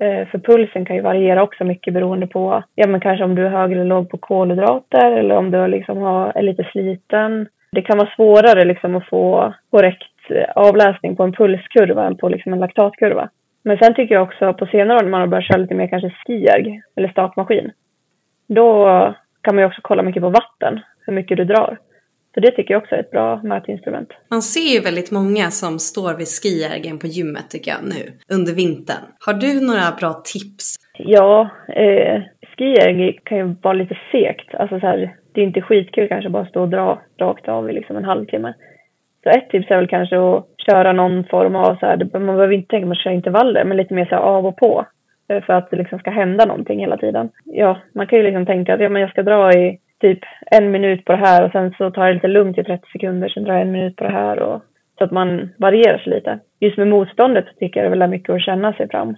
Eh, 0.00 0.28
för 0.28 0.38
pulsen 0.38 0.84
kan 0.84 0.96
ju 0.96 1.02
variera 1.02 1.42
också 1.42 1.64
mycket 1.64 1.94
beroende 1.94 2.26
på, 2.26 2.62
ja 2.74 2.86
men 2.86 3.00
kanske 3.00 3.24
om 3.24 3.34
du 3.34 3.46
är 3.46 3.50
hög 3.50 3.72
eller 3.72 3.84
låg 3.84 4.10
på 4.10 4.16
kolhydrater 4.16 5.12
eller 5.12 5.36
om 5.36 5.50
du 5.50 5.66
liksom 5.66 5.98
har, 5.98 6.32
är 6.34 6.42
lite 6.42 6.64
sliten. 6.72 7.48
Det 7.72 7.82
kan 7.82 7.98
vara 7.98 8.10
svårare 8.16 8.64
liksom 8.64 8.96
att 8.96 9.08
få 9.08 9.54
korrekt 9.70 10.30
eh, 10.30 10.50
avläsning 10.54 11.16
på 11.16 11.22
en 11.22 11.32
pulskurva 11.32 12.06
än 12.06 12.16
på 12.16 12.28
liksom 12.28 12.52
en 12.52 12.58
laktatkurva. 12.58 13.28
Men 13.62 13.78
sen 13.78 13.94
tycker 13.94 14.14
jag 14.14 14.22
också 14.22 14.52
på 14.52 14.66
senare 14.66 14.98
år 14.98 15.02
när 15.02 15.10
man 15.10 15.20
har 15.20 15.26
börjat 15.26 15.46
köra 15.46 15.58
lite 15.58 15.74
mer 15.74 15.86
kanske 15.86 16.10
skierg 16.10 16.82
eller 16.96 17.08
stakmaskin. 17.08 17.72
Då 18.46 18.84
kan 19.40 19.54
man 19.54 19.62
ju 19.62 19.66
också 19.66 19.80
kolla 19.82 20.02
mycket 20.02 20.22
på 20.22 20.30
vatten, 20.30 20.80
hur 21.06 21.12
mycket 21.12 21.36
du 21.36 21.44
drar. 21.44 21.78
Så 22.38 22.42
det 22.42 22.50
tycker 22.50 22.74
jag 22.74 22.82
också 22.82 22.94
är 22.94 23.00
ett 23.00 23.10
bra 23.10 23.40
mätinstrument. 23.42 24.08
Man 24.30 24.42
ser 24.42 24.74
ju 24.74 24.80
väldigt 24.80 25.10
många 25.10 25.50
som 25.50 25.78
står 25.78 26.12
vid 26.18 26.26
skijärgen 26.36 26.98
på 26.98 27.06
gymmet 27.06 27.50
tycker 27.50 27.70
jag 27.70 27.82
nu 27.94 28.02
under 28.36 28.52
vintern. 28.62 29.04
Har 29.26 29.34
du 29.44 29.52
några 29.66 29.88
bra 30.00 30.12
tips? 30.34 30.76
Ja, 30.98 31.50
eh, 31.68 32.22
skijärg 32.56 33.18
kan 33.24 33.38
ju 33.38 33.54
vara 33.62 33.72
lite 33.72 33.98
segt. 34.12 34.54
Alltså 34.54 34.80
så 34.80 34.86
här, 34.86 35.16
det 35.32 35.40
är 35.40 35.44
inte 35.44 35.60
skitkul 35.60 36.08
kanske 36.08 36.30
bara 36.30 36.46
stå 36.46 36.62
och 36.62 36.68
dra 36.68 37.02
rakt 37.20 37.48
av 37.48 37.70
i 37.70 37.72
liksom 37.72 37.96
en 37.96 38.04
halvtimme. 38.04 38.54
Så 39.22 39.28
ett 39.30 39.50
tips 39.50 39.70
är 39.70 39.76
väl 39.76 39.88
kanske 39.88 40.16
att 40.18 40.46
köra 40.66 40.92
någon 40.92 41.24
form 41.24 41.56
av 41.56 41.76
så 41.80 41.86
här, 41.86 42.08
man 42.12 42.26
behöver 42.26 42.54
inte 42.54 42.68
tänka 42.68 42.86
på 42.86 42.92
att 42.92 43.02
köra 43.02 43.14
intervaller, 43.14 43.64
men 43.64 43.76
lite 43.76 43.94
mer 43.94 44.04
så 44.04 44.14
här 44.14 44.22
av 44.22 44.46
och 44.46 44.56
på. 44.56 44.86
Eh, 45.28 45.42
för 45.42 45.52
att 45.52 45.70
det 45.70 45.76
liksom 45.76 45.98
ska 45.98 46.10
hända 46.10 46.44
någonting 46.44 46.80
hela 46.80 46.96
tiden. 46.96 47.30
Ja, 47.44 47.78
man 47.94 48.06
kan 48.06 48.18
ju 48.18 48.24
liksom 48.24 48.46
tänka 48.46 48.74
att 48.74 48.80
ja, 48.80 48.88
men 48.88 49.02
jag 49.02 49.10
ska 49.10 49.22
dra 49.22 49.52
i 49.52 49.78
typ 50.00 50.18
en 50.46 50.70
minut 50.70 51.04
på 51.04 51.12
det 51.12 51.18
här 51.18 51.44
och 51.44 51.52
sen 51.52 51.74
så 51.78 51.90
tar 51.90 52.06
jag 52.06 52.14
lite 52.14 52.28
lugnt 52.28 52.58
i 52.58 52.64
30 52.64 52.90
sekunder, 52.92 53.28
sen 53.28 53.44
drar 53.44 53.52
jag 53.52 53.62
en 53.62 53.72
minut 53.72 53.96
på 53.96 54.04
det 54.04 54.10
här 54.10 54.38
och 54.38 54.62
så 54.98 55.04
att 55.04 55.10
man 55.10 55.50
varierar 55.58 55.98
sig 55.98 56.12
lite. 56.12 56.38
Just 56.60 56.78
med 56.78 56.88
motståndet 56.88 57.46
så 57.46 57.52
tycker 57.52 57.80
jag 57.80 57.84
det 57.84 57.88
är 57.88 57.98
väldigt 57.98 58.10
mycket 58.10 58.34
att 58.34 58.42
känna 58.42 58.72
sig 58.72 58.88
fram. 58.88 59.16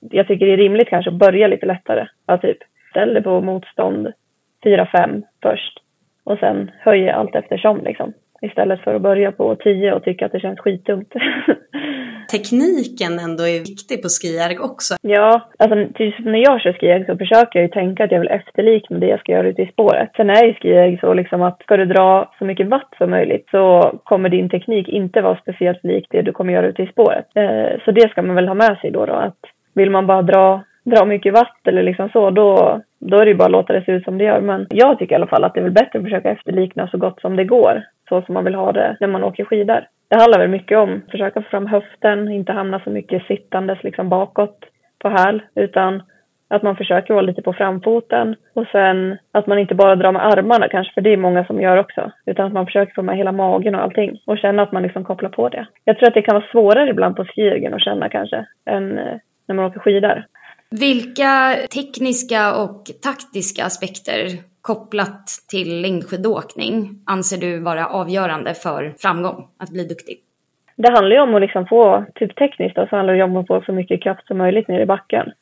Jag 0.00 0.26
tycker 0.26 0.46
det 0.46 0.52
är 0.52 0.56
rimligt 0.56 0.88
kanske 0.88 1.10
att 1.10 1.18
börja 1.18 1.46
lite 1.46 1.66
lättare. 1.66 2.06
Ja, 2.26 2.38
typ 2.38 2.58
ställ 2.90 3.14
dig 3.14 3.22
på 3.22 3.40
motstånd 3.40 4.12
4-5 4.64 5.22
först 5.42 5.78
och 6.24 6.38
sen 6.38 6.70
höja 6.78 7.14
allt 7.14 7.34
eftersom 7.34 7.80
liksom. 7.84 8.12
Istället 8.42 8.80
för 8.80 8.94
att 8.94 9.02
börja 9.02 9.32
på 9.32 9.56
10 9.56 9.92
och 9.92 10.04
tycka 10.04 10.26
att 10.26 10.32
det 10.32 10.40
känns 10.40 10.60
skittungt. 10.60 11.12
tekniken 12.32 13.18
ändå 13.18 13.42
är 13.42 13.58
viktig 13.58 14.02
på 14.02 14.08
skijärg 14.08 14.58
också. 14.58 14.94
Ja, 15.02 15.48
alltså 15.58 15.76
typ 15.94 16.14
när 16.18 16.38
jag 16.38 16.60
kör 16.60 16.72
skijärg 16.72 17.06
så 17.06 17.16
försöker 17.16 17.58
jag 17.58 17.66
ju 17.66 17.68
tänka 17.68 18.04
att 18.04 18.12
jag 18.12 18.20
vill 18.20 18.28
efterlikna 18.28 18.98
det 18.98 19.06
jag 19.06 19.20
ska 19.20 19.32
göra 19.32 19.48
ute 19.48 19.62
i 19.62 19.72
spåret. 19.72 20.10
Sen 20.16 20.30
är 20.30 20.44
ju 20.44 20.54
skijärg 20.54 20.98
så 21.00 21.14
liksom 21.14 21.42
att 21.42 21.62
ska 21.62 21.76
du 21.76 21.84
dra 21.84 22.32
så 22.38 22.44
mycket 22.44 22.68
watt 22.68 22.94
som 22.98 23.10
möjligt 23.10 23.46
så 23.50 23.92
kommer 24.04 24.28
din 24.28 24.48
teknik 24.48 24.88
inte 24.88 25.20
vara 25.20 25.38
speciellt 25.42 25.84
lik 25.84 26.06
det 26.10 26.22
du 26.22 26.32
kommer 26.32 26.52
göra 26.52 26.66
ute 26.66 26.82
i 26.82 26.86
spåret. 26.86 27.26
Eh, 27.34 27.84
så 27.84 27.90
det 27.90 28.10
ska 28.10 28.22
man 28.22 28.36
väl 28.36 28.48
ha 28.48 28.54
med 28.54 28.78
sig 28.80 28.90
då, 28.90 29.06
då 29.06 29.12
att 29.12 29.40
vill 29.74 29.90
man 29.90 30.06
bara 30.06 30.22
dra 30.22 30.62
dra 30.90 31.04
mycket 31.04 31.34
watt 31.34 31.60
eller 31.64 31.82
liksom 31.82 32.08
så, 32.08 32.30
då, 32.30 32.80
då 32.98 33.18
är 33.18 33.24
det 33.24 33.30
ju 33.30 33.36
bara 33.36 33.44
att 33.44 33.50
låta 33.50 33.72
det 33.72 33.84
se 33.84 33.92
ut 33.92 34.04
som 34.04 34.18
det 34.18 34.24
gör. 34.24 34.40
Men 34.40 34.66
jag 34.70 34.98
tycker 34.98 35.12
i 35.12 35.16
alla 35.16 35.26
fall 35.26 35.44
att 35.44 35.54
det 35.54 35.60
är 35.60 35.64
väl 35.64 35.72
bättre 35.72 35.98
att 35.98 36.04
försöka 36.04 36.30
efterlikna 36.30 36.88
så 36.88 36.98
gott 36.98 37.20
som 37.20 37.36
det 37.36 37.44
går, 37.44 37.82
så 38.08 38.22
som 38.22 38.34
man 38.34 38.44
vill 38.44 38.54
ha 38.54 38.72
det 38.72 38.96
när 39.00 39.08
man 39.08 39.24
åker 39.24 39.44
skidor 39.44 39.84
det 40.08 40.16
handlar 40.16 40.38
väl 40.38 40.48
mycket 40.48 40.78
om 40.78 41.02
att 41.04 41.10
försöka 41.10 41.42
få 41.42 41.48
fram 41.48 41.66
höften, 41.66 42.30
inte 42.30 42.52
hamna 42.52 42.80
så 42.80 42.90
mycket 42.90 43.26
sittandes 43.26 43.82
liksom 43.82 44.08
bakåt 44.08 44.58
på 44.98 45.08
häl, 45.08 45.42
utan 45.54 46.02
att 46.50 46.62
man 46.62 46.76
försöker 46.76 47.14
vara 47.14 47.26
lite 47.26 47.42
på 47.42 47.52
framfoten 47.52 48.36
och 48.54 48.66
sen 48.72 49.18
att 49.32 49.46
man 49.46 49.58
inte 49.58 49.74
bara 49.74 49.96
drar 49.96 50.12
med 50.12 50.26
armarna 50.26 50.68
kanske, 50.68 50.94
för 50.94 51.00
det 51.00 51.12
är 51.12 51.16
många 51.16 51.44
som 51.44 51.60
gör 51.60 51.76
också, 51.76 52.12
utan 52.26 52.46
att 52.46 52.52
man 52.52 52.66
försöker 52.66 52.94
få 52.94 53.02
med 53.02 53.16
hela 53.16 53.32
magen 53.32 53.74
och 53.74 53.82
allting 53.82 54.22
och 54.26 54.38
känna 54.38 54.62
att 54.62 54.72
man 54.72 54.82
liksom 54.82 55.04
kopplar 55.04 55.30
på 55.30 55.48
det. 55.48 55.66
Jag 55.84 55.98
tror 55.98 56.08
att 56.08 56.14
det 56.14 56.22
kan 56.22 56.34
vara 56.34 56.50
svårare 56.52 56.90
ibland 56.90 57.16
på 57.16 57.24
skiergen 57.24 57.74
att 57.74 57.84
känna 57.84 58.08
kanske 58.08 58.46
än 58.66 58.98
eh, 58.98 59.16
när 59.48 59.54
man 59.54 59.64
åker 59.64 59.80
skidor. 59.80 60.24
Vilka 60.70 61.54
tekniska 61.74 62.56
och 62.62 62.82
taktiska 63.02 63.64
aspekter 63.64 64.18
kopplat 64.70 65.26
till 65.50 65.82
längdskidåkning 65.82 66.74
anser 67.06 67.38
du 67.40 67.60
vara 67.70 67.86
avgörande 67.86 68.54
för 68.54 68.82
framgång, 68.98 69.38
att 69.62 69.70
bli 69.70 69.84
duktig? 69.92 70.16
Det 70.76 70.92
handlar 70.92 71.16
ju 71.16 71.22
om 71.22 71.34
att 71.34 71.40
liksom 71.40 71.66
få, 71.66 72.04
typ 72.14 72.36
tekniskt 72.36 72.76
då, 72.76 72.86
så 72.86 72.96
handlar 72.96 73.14
det 73.14 73.22
om 73.22 73.36
att 73.36 73.46
få 73.46 73.62
så 73.66 73.72
mycket 73.72 74.02
kraft 74.02 74.26
som 74.26 74.38
möjligt 74.38 74.68
ner 74.68 74.80
i 74.80 74.86
backen. 74.86 75.32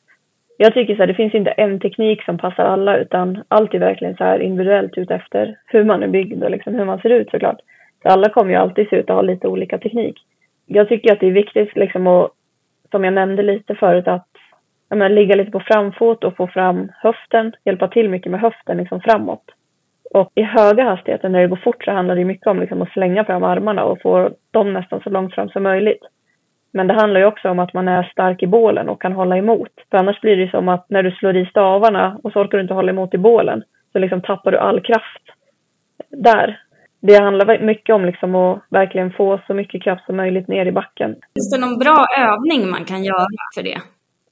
Jag 0.57 0.73
tycker 0.73 0.95
så 0.95 0.99
här, 0.99 1.07
det 1.07 1.13
finns 1.13 1.33
inte 1.33 1.51
en 1.51 1.79
teknik 1.79 2.23
som 2.23 2.37
passar 2.37 2.63
alla 2.63 2.97
utan 2.97 3.43
allt 3.47 3.73
är 3.73 3.79
verkligen 3.79 4.15
så 4.17 4.23
här 4.23 4.39
individuellt 4.39 4.97
utefter 4.97 5.57
hur 5.65 5.83
man 5.83 6.03
är 6.03 6.07
byggd 6.07 6.43
och 6.43 6.51
liksom 6.51 6.75
hur 6.75 6.85
man 6.85 6.99
ser 6.99 7.09
ut 7.09 7.29
såklart. 7.29 7.59
Så 8.01 8.09
alla 8.09 8.29
kommer 8.29 8.51
ju 8.51 8.57
alltid 8.57 8.89
se 8.89 8.95
ut 8.95 9.09
att 9.09 9.15
ha 9.15 9.21
lite 9.21 9.47
olika 9.47 9.77
teknik. 9.77 10.17
Jag 10.65 10.89
tycker 10.89 11.13
att 11.13 11.19
det 11.19 11.27
är 11.27 11.41
viktigt 11.43 11.75
liksom 11.75 12.07
att, 12.07 12.31
som 12.91 13.03
jag 13.03 13.13
nämnde 13.13 13.43
lite 13.43 13.75
förut, 13.75 14.07
att 14.07 14.26
menar, 14.89 15.09
ligga 15.09 15.35
lite 15.35 15.51
på 15.51 15.59
framfot 15.59 16.23
och 16.23 16.35
få 16.37 16.47
fram 16.47 16.91
höften, 16.93 17.53
hjälpa 17.65 17.87
till 17.87 18.09
mycket 18.09 18.31
med 18.31 18.41
höften 18.41 18.77
liksom 18.77 19.01
framåt. 19.01 19.43
Och 20.13 20.31
i 20.35 20.41
höga 20.41 20.83
hastigheter 20.83 21.29
när 21.29 21.41
det 21.41 21.47
går 21.47 21.61
fort 21.63 21.83
så 21.83 21.91
handlar 21.91 22.15
det 22.15 22.25
mycket 22.25 22.47
om 22.47 22.59
liksom 22.59 22.81
att 22.81 22.91
slänga 22.91 23.25
fram 23.25 23.43
armarna 23.43 23.83
och 23.83 24.01
få 24.01 24.29
dem 24.51 24.73
nästan 24.73 25.01
så 25.03 25.09
långt 25.09 25.35
fram 25.35 25.49
som 25.49 25.63
möjligt. 25.63 26.03
Men 26.73 26.87
det 26.87 26.93
handlar 26.93 27.19
ju 27.19 27.25
också 27.25 27.49
om 27.49 27.59
att 27.59 27.73
man 27.73 27.87
är 27.87 28.03
stark 28.03 28.43
i 28.43 28.47
bålen 28.47 28.89
och 28.89 29.01
kan 29.01 29.13
hålla 29.13 29.37
emot. 29.37 29.71
För 29.91 29.97
annars 29.97 30.21
blir 30.21 30.37
det 30.37 30.51
som 30.51 30.69
att 30.69 30.89
när 30.89 31.03
du 31.03 31.11
slår 31.11 31.37
i 31.37 31.45
stavarna 31.45 32.19
och 32.23 32.31
så 32.31 32.39
orkar 32.39 32.57
du 32.57 32.61
inte 32.61 32.73
hålla 32.73 32.91
emot 32.91 33.13
i 33.13 33.17
bålen 33.17 33.63
så 33.91 33.99
liksom 33.99 34.21
tappar 34.21 34.51
du 34.51 34.57
all 34.57 34.81
kraft 34.81 35.23
där. 36.09 36.59
Det 37.01 37.23
handlar 37.23 37.59
mycket 37.59 37.95
om 37.95 38.05
liksom 38.05 38.35
att 38.35 38.63
verkligen 38.69 39.11
få 39.11 39.39
så 39.47 39.53
mycket 39.53 39.83
kraft 39.83 40.05
som 40.05 40.17
möjligt 40.17 40.47
ner 40.47 40.65
i 40.65 40.71
backen. 40.71 41.15
Finns 41.33 41.51
det 41.51 41.61
någon 41.61 41.79
bra 41.79 42.05
övning 42.17 42.69
man 42.69 42.85
kan 42.85 43.03
göra 43.03 43.27
för 43.55 43.63
det? 43.63 43.81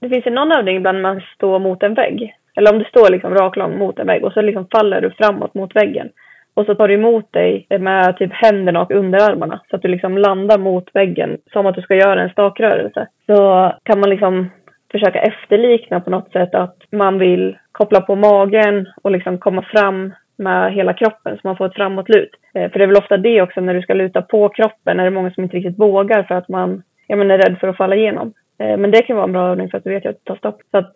Det 0.05 0.09
finns 0.09 0.27
ju 0.27 0.31
någon 0.31 0.51
övning 0.51 0.77
ibland 0.77 1.01
man 1.01 1.21
står 1.35 1.59
mot 1.59 1.83
en 1.83 1.93
vägg. 1.93 2.35
Eller 2.55 2.73
om 2.73 2.79
du 2.79 2.85
står 2.85 3.11
liksom 3.11 3.33
raklång 3.33 3.77
mot 3.77 3.99
en 3.99 4.07
vägg 4.07 4.23
och 4.23 4.33
så 4.33 4.41
liksom 4.41 4.67
faller 4.71 5.01
du 5.01 5.11
framåt 5.11 5.53
mot 5.53 5.75
väggen. 5.75 6.09
Och 6.53 6.65
så 6.65 6.75
tar 6.75 6.87
du 6.87 6.93
emot 6.93 7.33
dig 7.33 7.67
med 7.69 8.17
typ 8.17 8.33
händerna 8.33 8.81
och 8.81 8.91
underarmarna 8.91 9.61
så 9.69 9.75
att 9.75 9.81
du 9.81 9.87
liksom 9.87 10.17
landar 10.17 10.57
mot 10.57 10.89
väggen 10.93 11.37
som 11.53 11.65
att 11.65 11.75
du 11.75 11.81
ska 11.81 11.95
göra 11.95 12.21
en 12.21 12.29
stakrörelse. 12.29 13.07
Så 13.25 13.71
kan 13.83 13.99
man 13.99 14.09
liksom 14.09 14.49
försöka 14.91 15.21
efterlikna 15.21 15.99
på 15.99 16.09
något 16.09 16.31
sätt 16.31 16.55
att 16.55 16.77
man 16.91 17.19
vill 17.19 17.57
koppla 17.71 18.01
på 18.01 18.15
magen 18.15 18.87
och 19.01 19.11
liksom 19.11 19.37
komma 19.37 19.61
fram 19.61 20.13
med 20.37 20.73
hela 20.73 20.93
kroppen 20.93 21.35
så 21.35 21.47
man 21.47 21.57
får 21.57 21.65
ett 21.65 21.75
framåtlut. 21.75 22.29
Eh, 22.53 22.71
för 22.71 22.79
det 22.79 22.85
är 22.85 22.87
väl 22.87 22.97
ofta 22.97 23.17
det 23.17 23.41
också 23.41 23.61
när 23.61 23.73
du 23.73 23.81
ska 23.81 23.93
luta 23.93 24.21
på 24.21 24.49
kroppen 24.49 24.99
är 24.99 25.03
det 25.03 25.11
många 25.11 25.31
som 25.31 25.43
inte 25.43 25.57
riktigt 25.57 25.79
vågar 25.79 26.23
för 26.23 26.35
att 26.35 26.49
man 26.49 26.83
ja, 27.07 27.15
men 27.15 27.31
är 27.31 27.37
rädd 27.37 27.57
för 27.59 27.67
att 27.67 27.77
falla 27.77 27.95
igenom. 27.95 28.33
Eh, 28.57 28.77
men 28.77 28.91
det 28.91 29.01
kan 29.01 29.15
vara 29.15 29.25
en 29.25 29.31
bra 29.31 29.47
övning 29.47 29.69
för 29.69 29.77
att 29.77 29.83
du 29.83 29.89
vet 29.89 30.05
att 30.05 30.15
det 30.15 30.23
tar 30.23 30.35
stopp. 30.35 30.61
Så 30.71 30.77
att, 30.77 30.95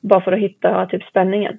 bara 0.00 0.20
för 0.20 0.32
att 0.32 0.38
hitta 0.38 0.86
typ 0.86 1.02
spänningen. 1.02 1.58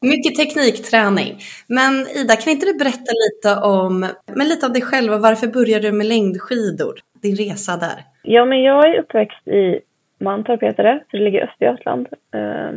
Mycket 0.00 0.34
teknikträning. 0.34 1.38
Men 1.66 1.92
Ida, 1.92 2.36
kan 2.36 2.52
inte 2.52 2.66
du 2.66 2.78
berätta 2.78 3.12
lite 3.24 3.60
om, 3.66 4.06
men 4.36 4.48
lite 4.48 4.66
om 4.66 4.72
dig 4.72 4.82
själv 4.82 5.12
och 5.12 5.20
varför 5.20 5.46
började 5.46 5.90
du 5.90 5.92
med 5.92 6.06
längdskidor? 6.06 6.94
Din 7.22 7.36
resa 7.36 7.76
där. 7.76 7.98
Ja, 8.22 8.44
men 8.44 8.62
jag 8.62 8.88
är 8.88 9.00
uppväxt 9.00 9.48
i 9.48 9.80
Mantorp 10.18 10.62
heter 10.62 10.82
det, 10.82 11.04
så 11.10 11.16
det 11.16 11.22
ligger 11.22 11.38
i 11.38 11.42
Östergötland. 11.42 12.08
Eh, 12.34 12.70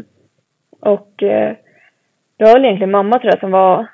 och 0.80 1.24
eh, 1.24 1.56
det 2.38 2.44
var 2.46 2.54
väl 2.54 2.65
egentligen 2.65 2.92
mamma 2.92 3.20
tror 3.20 3.32
jag 3.32 3.39
som 3.39 3.51
var 3.51 3.88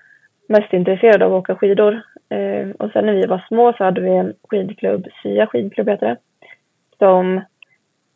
mest 0.48 0.74
intresserad 0.74 1.24
av 1.24 1.34
att 1.34 1.40
åka 1.40 1.56
skidor. 1.56 2.02
Eh, 2.30 2.70
och 2.80 2.92
sen 2.92 3.06
när 3.06 3.14
vi 3.14 3.26
var 3.26 3.46
små 3.48 3.74
så 3.78 3.84
hade 3.84 4.02
vi 4.02 4.10
en 4.10 4.34
skidklubb, 4.50 5.08
Sia 5.24 5.48
skidklubb 5.48 5.90
heter 5.90 6.08
det, 6.08 6.18
som 6.98 7.42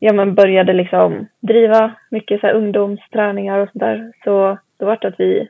ja, 0.06 0.14
men 0.14 0.36
började 0.36 0.74
liksom 0.74 1.28
driva 1.40 1.92
mycket 2.10 2.42
så 2.42 2.48
här 2.48 2.54
ungdomsträningar 2.54 3.60
och 3.60 3.70
sådär. 3.72 4.12
Så 4.24 4.58
då 4.78 4.86
var 4.86 4.98
det 5.02 5.08
att 5.08 5.20
vi 5.20 5.48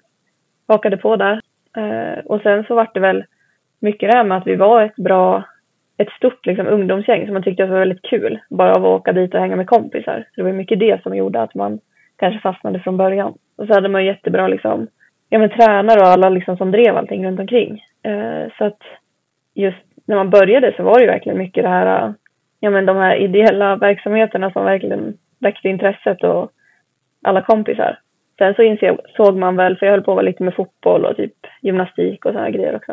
hakade 0.67 0.97
på 0.97 1.15
där. 1.15 1.41
Eh, 1.77 2.19
och 2.25 2.41
sen 2.41 2.63
så 2.63 2.75
var 2.75 2.89
det 2.93 2.99
väl 2.99 3.23
mycket 3.79 4.11
det 4.11 4.17
här 4.17 4.23
med 4.23 4.37
att 4.37 4.47
vi 4.47 4.55
var 4.55 4.83
ett 4.83 4.95
bra, 4.95 5.43
ett 5.97 6.09
stort 6.09 6.45
liksom, 6.45 6.67
ungdomsgäng 6.67 7.25
som 7.25 7.33
man 7.33 7.43
tyckte 7.43 7.65
var 7.65 7.79
väldigt 7.79 8.01
kul. 8.01 8.39
Bara 8.49 8.75
av 8.75 8.85
att 8.85 8.99
åka 8.99 9.13
dit 9.13 9.33
och 9.33 9.39
hänga 9.39 9.55
med 9.55 9.67
kompisar. 9.67 10.25
Så 10.29 10.41
det 10.41 10.43
var 10.43 10.51
mycket 10.51 10.79
det 10.79 11.03
som 11.03 11.15
gjorde 11.15 11.41
att 11.41 11.55
man 11.55 11.79
kanske 12.17 12.39
fastnade 12.39 12.79
från 12.79 12.97
början. 12.97 13.33
Och 13.57 13.67
så 13.67 13.73
hade 13.73 13.89
man 13.89 14.05
jättebra 14.05 14.47
liksom, 14.47 14.87
ja 15.29 15.39
men 15.39 15.49
tränare 15.49 15.99
och 15.99 16.07
alla 16.07 16.29
liksom 16.29 16.57
som 16.57 16.71
drev 16.71 16.97
allting 16.97 17.25
runt 17.27 17.39
omkring. 17.39 17.83
Eh, 18.03 18.51
så 18.57 18.65
att 18.65 18.81
just 19.53 19.85
när 20.05 20.15
man 20.15 20.29
började 20.29 20.73
så 20.77 20.83
var 20.83 20.95
det 20.95 21.01
ju 21.01 21.11
verkligen 21.11 21.37
mycket 21.37 21.63
det 21.63 21.69
här, 21.69 22.13
ja 22.59 22.69
men 22.69 22.85
de 22.85 22.97
här 22.97 23.15
ideella 23.15 23.75
verksamheterna 23.75 24.51
som 24.51 24.65
verkligen 24.65 25.17
väckte 25.39 25.69
intresset 25.69 26.23
och 26.23 26.51
alla 27.23 27.41
kompisar. 27.41 27.99
Sen 28.37 28.53
så 28.53 28.61
insåg 28.61 29.37
man 29.37 29.55
väl, 29.55 29.77
för 29.77 29.85
jag 29.85 29.93
höll 29.93 30.03
på 30.03 30.21
lite 30.21 30.43
med 30.43 30.55
fotboll 30.55 31.05
och 31.05 31.15
typ 31.15 31.33
gymnastik 31.61 32.25
och 32.25 32.31
sådana 32.31 32.49
grejer 32.49 32.75
också. 32.75 32.91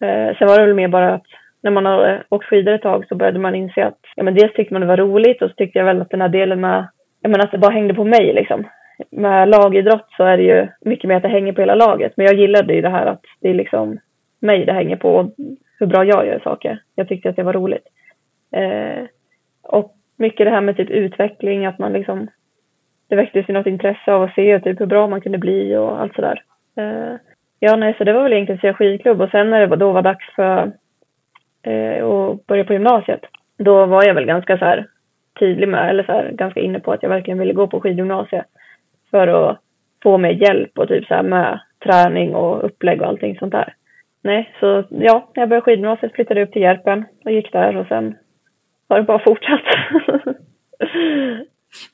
Eh, 0.00 0.36
sen 0.38 0.48
var 0.48 0.58
det 0.58 0.66
väl 0.66 0.74
mer 0.74 0.88
bara 0.88 1.14
att 1.14 1.26
när 1.62 1.70
man 1.70 1.86
hade 1.86 2.22
åkt 2.28 2.44
skidor 2.46 2.72
ett 2.72 2.82
tag 2.82 3.06
så 3.08 3.14
började 3.14 3.38
man 3.38 3.54
inse 3.54 3.86
att 3.86 4.00
ja, 4.16 4.22
men 4.22 4.34
dels 4.34 4.52
tyckte 4.52 4.74
man 4.74 4.80
det 4.80 4.86
var 4.86 4.96
roligt 4.96 5.42
och 5.42 5.50
så 5.50 5.54
tyckte 5.54 5.78
jag 5.78 5.86
väl 5.86 6.00
att 6.00 6.10
den 6.10 6.20
här 6.20 6.28
delen 6.28 6.60
med, 6.60 6.88
ja, 7.20 7.28
men 7.28 7.40
att 7.40 7.50
det 7.50 7.58
bara 7.58 7.72
hängde 7.72 7.94
på 7.94 8.04
mig 8.04 8.32
liksom. 8.32 8.64
Med 9.10 9.48
lagidrott 9.48 10.06
så 10.16 10.24
är 10.24 10.36
det 10.36 10.42
ju 10.42 10.68
mycket 10.80 11.08
mer 11.08 11.16
att 11.16 11.22
det 11.22 11.28
hänger 11.28 11.52
på 11.52 11.60
hela 11.60 11.74
laget. 11.74 12.12
Men 12.16 12.26
jag 12.26 12.34
gillade 12.34 12.74
ju 12.74 12.80
det 12.80 12.88
här 12.88 13.06
att 13.06 13.22
det 13.40 13.48
är 13.50 13.54
liksom 13.54 13.98
mig 14.40 14.64
det 14.64 14.72
hänger 14.72 14.96
på 14.96 15.14
och 15.16 15.30
hur 15.78 15.86
bra 15.86 16.04
jag 16.04 16.26
gör 16.26 16.40
saker. 16.44 16.78
Jag 16.94 17.08
tyckte 17.08 17.28
att 17.28 17.36
det 17.36 17.42
var 17.42 17.52
roligt. 17.52 17.86
Eh, 18.52 19.04
och 19.62 19.94
mycket 20.16 20.46
det 20.46 20.50
här 20.50 20.60
med 20.60 20.76
typ 20.76 20.90
utveckling, 20.90 21.66
att 21.66 21.78
man 21.78 21.92
liksom 21.92 22.28
det 23.08 23.16
väcktes 23.16 23.48
ju 23.48 23.52
något 23.52 23.66
intresse 23.66 24.12
av 24.12 24.22
att 24.22 24.34
se 24.34 24.60
typ 24.60 24.80
hur 24.80 24.86
bra 24.86 25.06
man 25.06 25.20
kunde 25.20 25.38
bli 25.38 25.76
och 25.76 26.00
allt 26.00 26.14
sådär. 26.14 26.42
Eh, 26.76 27.14
ja, 27.60 27.76
nej, 27.76 27.94
så 27.98 28.04
det 28.04 28.12
var 28.12 28.22
väl 28.22 28.32
egentligen 28.32 28.60
Sia 28.60 28.74
skidklubb 28.74 29.20
och 29.20 29.30
sen 29.30 29.50
när 29.50 29.66
det 29.66 29.76
då 29.76 29.92
var 29.92 30.02
dags 30.02 30.34
för 30.36 30.72
eh, 31.62 32.06
att 32.06 32.46
börja 32.46 32.64
på 32.64 32.72
gymnasiet, 32.72 33.20
då 33.58 33.86
var 33.86 34.04
jag 34.04 34.14
väl 34.14 34.26
ganska 34.26 34.58
så 34.58 34.64
här 34.64 34.86
tydlig 35.38 35.68
med, 35.68 35.90
eller 35.90 36.02
så 36.02 36.12
här, 36.12 36.30
ganska 36.32 36.60
inne 36.60 36.80
på 36.80 36.92
att 36.92 37.02
jag 37.02 37.10
verkligen 37.10 37.38
ville 37.38 37.52
gå 37.52 37.66
på 37.66 37.80
skidgymnasiet 37.80 38.46
för 39.10 39.28
att 39.28 39.58
få 40.02 40.18
mer 40.18 40.30
hjälp 40.30 40.78
och 40.78 40.88
typ 40.88 41.06
så 41.06 41.14
här 41.14 41.22
med 41.22 41.60
träning 41.84 42.34
och 42.34 42.64
upplägg 42.64 43.02
och 43.02 43.08
allting 43.08 43.38
sånt 43.38 43.52
där. 43.52 43.74
Nej, 44.22 44.50
så 44.60 44.84
ja, 44.88 45.28
när 45.34 45.42
jag 45.42 45.48
började 45.48 45.64
skidgymnasiet 45.64 46.12
flyttade 46.12 46.40
jag 46.40 46.46
upp 46.46 46.52
till 46.52 46.62
Järpen 46.62 47.04
och 47.24 47.32
gick 47.32 47.52
där 47.52 47.76
och 47.76 47.86
sen 47.86 48.14
har 48.94 49.00
det 49.00 49.06
bara 49.06 49.24
fortsatt. 49.24 49.62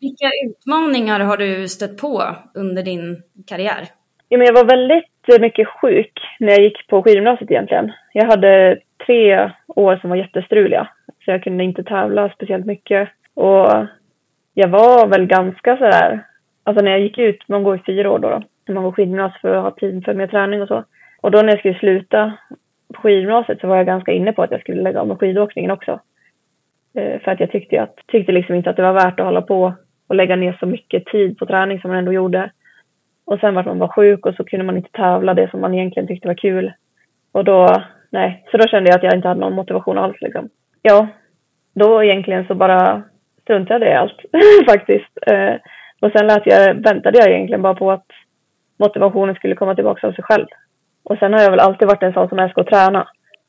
Vilka 0.01 0.31
utmaningar 0.47 1.21
har 1.21 1.37
du 1.37 1.69
stött 1.69 1.97
på 1.99 2.23
under 2.55 2.83
din 2.83 3.23
karriär? 3.47 3.83
Ja, 4.29 4.39
men 4.39 4.47
jag 4.47 4.55
var 4.55 4.65
väldigt 4.65 5.41
mycket 5.41 5.69
sjuk 5.69 6.13
när 6.41 6.49
jag 6.49 6.61
gick 6.61 6.87
på 6.87 7.03
skidgymnasiet 7.03 7.51
egentligen. 7.51 7.93
Jag 8.13 8.25
hade 8.25 8.79
tre 9.07 9.51
år 9.67 9.97
som 9.97 10.11
var 10.11 10.17
jättestruliga, 10.17 10.89
så 11.25 11.31
jag 11.31 11.43
kunde 11.43 11.65
inte 11.65 11.85
tävla 11.85 12.31
speciellt 12.31 12.67
mycket. 12.67 13.09
Och 13.35 13.87
jag 14.55 14.69
var 14.69 15.07
väl 15.07 15.27
ganska 15.27 15.77
sådär, 15.77 16.25
alltså 16.65 16.85
när 16.85 16.91
jag 16.91 17.01
gick 17.01 17.19
ut, 17.19 17.49
man 17.49 17.63
går 17.65 17.77
i 17.77 17.83
fyra 17.87 18.11
år 18.11 18.19
då, 18.19 18.31
då 18.31 18.43
när 18.67 18.75
man 18.75 18.85
går 18.85 18.93
skidgymnasiet 18.93 19.41
för 19.41 19.55
att 19.55 19.63
ha 19.63 19.71
tid 19.71 20.05
för 20.05 20.15
mer 20.15 20.27
träning 20.27 20.63
och 20.63 20.69
så. 20.69 20.85
Och 21.21 21.31
då 21.31 21.43
när 21.43 21.49
jag 21.49 21.59
skulle 21.59 21.79
sluta 21.79 22.33
på 22.95 23.01
skidgymnasiet 23.01 23.61
så 23.61 23.67
var 23.67 23.77
jag 23.77 23.87
ganska 23.87 24.13
inne 24.13 24.33
på 24.33 24.43
att 24.43 24.51
jag 24.51 24.61
skulle 24.61 24.83
lägga 24.83 25.01
av 25.01 25.09
med 25.09 25.19
skidåkningen 25.19 25.71
också. 25.71 26.01
Eh, 26.95 27.21
för 27.21 27.31
att 27.31 27.41
jag 27.41 27.51
tyckte, 27.51 27.83
att, 27.83 27.97
tyckte 28.07 28.33
liksom 28.33 28.55
inte 28.55 28.71
att 28.71 28.77
det 28.77 28.83
var 28.83 28.93
värt 28.93 29.21
att 29.21 29.27
hålla 29.27 29.43
på 29.43 29.75
och 30.09 30.15
lägga 30.15 30.37
ner 30.37 30.57
så 30.61 30.67
mycket 30.67 31.07
tid 31.07 31.39
på 31.39 31.47
träning 31.47 31.81
som 31.81 31.91
man 31.91 31.99
ändå 31.99 32.13
gjorde. 32.13 32.51
Och 33.25 33.39
sen 33.41 33.55
vart 33.55 33.67
man 33.67 33.79
var 33.79 33.89
sjuk 33.89 34.27
och 34.27 34.35
så 34.35 34.45
kunde 34.45 34.67
man 34.67 34.77
inte 34.77 34.91
tävla 34.93 35.35
det 35.35 35.51
som 35.51 35.61
man 35.61 35.75
egentligen 35.75 36.07
tyckte 36.07 36.29
var 36.29 36.35
kul. 36.35 36.73
Och 37.33 37.45
då, 37.45 37.83
nej, 38.11 38.45
så 38.51 38.57
då 38.57 38.67
kände 38.67 38.91
jag 38.91 38.97
att 38.97 39.03
jag 39.03 39.15
inte 39.15 39.29
hade 39.29 39.41
någon 39.41 39.55
motivation 39.55 39.99
alls 39.99 40.17
liksom. 40.21 40.49
Ja, 40.83 41.09
då 41.75 42.05
egentligen 42.05 42.47
så 42.47 42.55
bara 42.55 43.03
struntade 43.43 43.85
jag 43.85 43.95
i 43.95 43.97
allt 43.97 44.21
faktiskt. 44.67 45.19
Eh, 45.27 45.55
och 46.01 46.13
sen 46.13 46.27
lät 46.27 46.47
jag, 46.47 46.75
väntade 46.75 47.19
jag 47.19 47.29
egentligen 47.31 47.63
bara 47.63 47.75
på 47.75 47.91
att 47.91 48.07
motivationen 48.79 49.35
skulle 49.35 49.55
komma 49.55 49.75
tillbaka 49.75 50.07
av 50.07 50.13
sig 50.13 50.25
själv. 50.25 50.47
Och 51.05 51.19
sen 51.19 51.33
har 51.33 51.41
jag 51.41 51.51
väl 51.51 51.61
alltid 51.61 51.89
varit 51.89 52.03
en 52.03 52.13
sån 52.13 52.29
som 52.29 52.39
älskar 52.39 52.63
att 52.63 52.69
träna. 52.69 53.09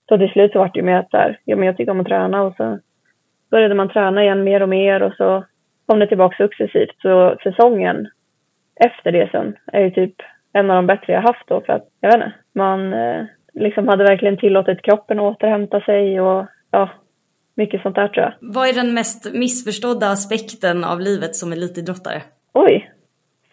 Så 0.09 0.17
till 0.17 0.29
slut 0.29 0.51
så 0.51 0.59
vart 0.59 0.73
det 0.73 0.79
ju 0.79 0.85
mer 0.85 0.97
att 0.97 1.11
där, 1.11 1.39
ja 1.45 1.55
men 1.55 1.65
jag 1.65 1.77
tycker 1.77 1.91
om 1.91 1.99
att 1.99 2.07
träna 2.07 2.41
och 2.41 2.55
så 2.55 2.79
började 3.51 3.75
man 3.75 3.89
träna 3.89 4.23
igen 4.23 4.43
mer 4.43 4.61
och 4.61 4.69
mer 4.69 5.03
och 5.03 5.13
så 5.13 5.43
kom 5.85 5.99
det 5.99 6.07
tillbaka 6.07 6.35
successivt. 6.37 7.01
Så 7.01 7.37
säsongen 7.43 8.07
efter 8.75 9.11
det 9.11 9.29
sen 9.31 9.57
är 9.73 9.81
ju 9.81 9.91
typ 9.91 10.15
en 10.53 10.69
av 10.71 10.75
de 10.75 10.87
bättre 10.87 11.13
jag 11.13 11.21
haft 11.21 11.47
då 11.47 11.61
för 11.61 11.73
att, 11.73 11.87
jag 11.99 12.09
vet 12.09 12.15
inte, 12.15 12.33
man 12.53 12.93
eh, 12.93 13.25
liksom 13.53 13.87
hade 13.87 14.03
verkligen 14.03 14.37
tillåtit 14.37 14.81
kroppen 14.81 15.19
att 15.19 15.35
återhämta 15.35 15.81
sig 15.81 16.21
och 16.21 16.45
ja, 16.71 16.89
mycket 17.55 17.81
sånt 17.81 17.95
där 17.95 18.07
tror 18.07 18.25
jag. 18.25 18.33
Vad 18.41 18.69
är 18.69 18.73
den 18.73 18.93
mest 18.93 19.33
missförstådda 19.33 20.07
aspekten 20.07 20.83
av 20.83 20.99
livet 20.99 21.35
som 21.35 21.53
elitidrottare? 21.53 22.21
Oj, 22.53 22.91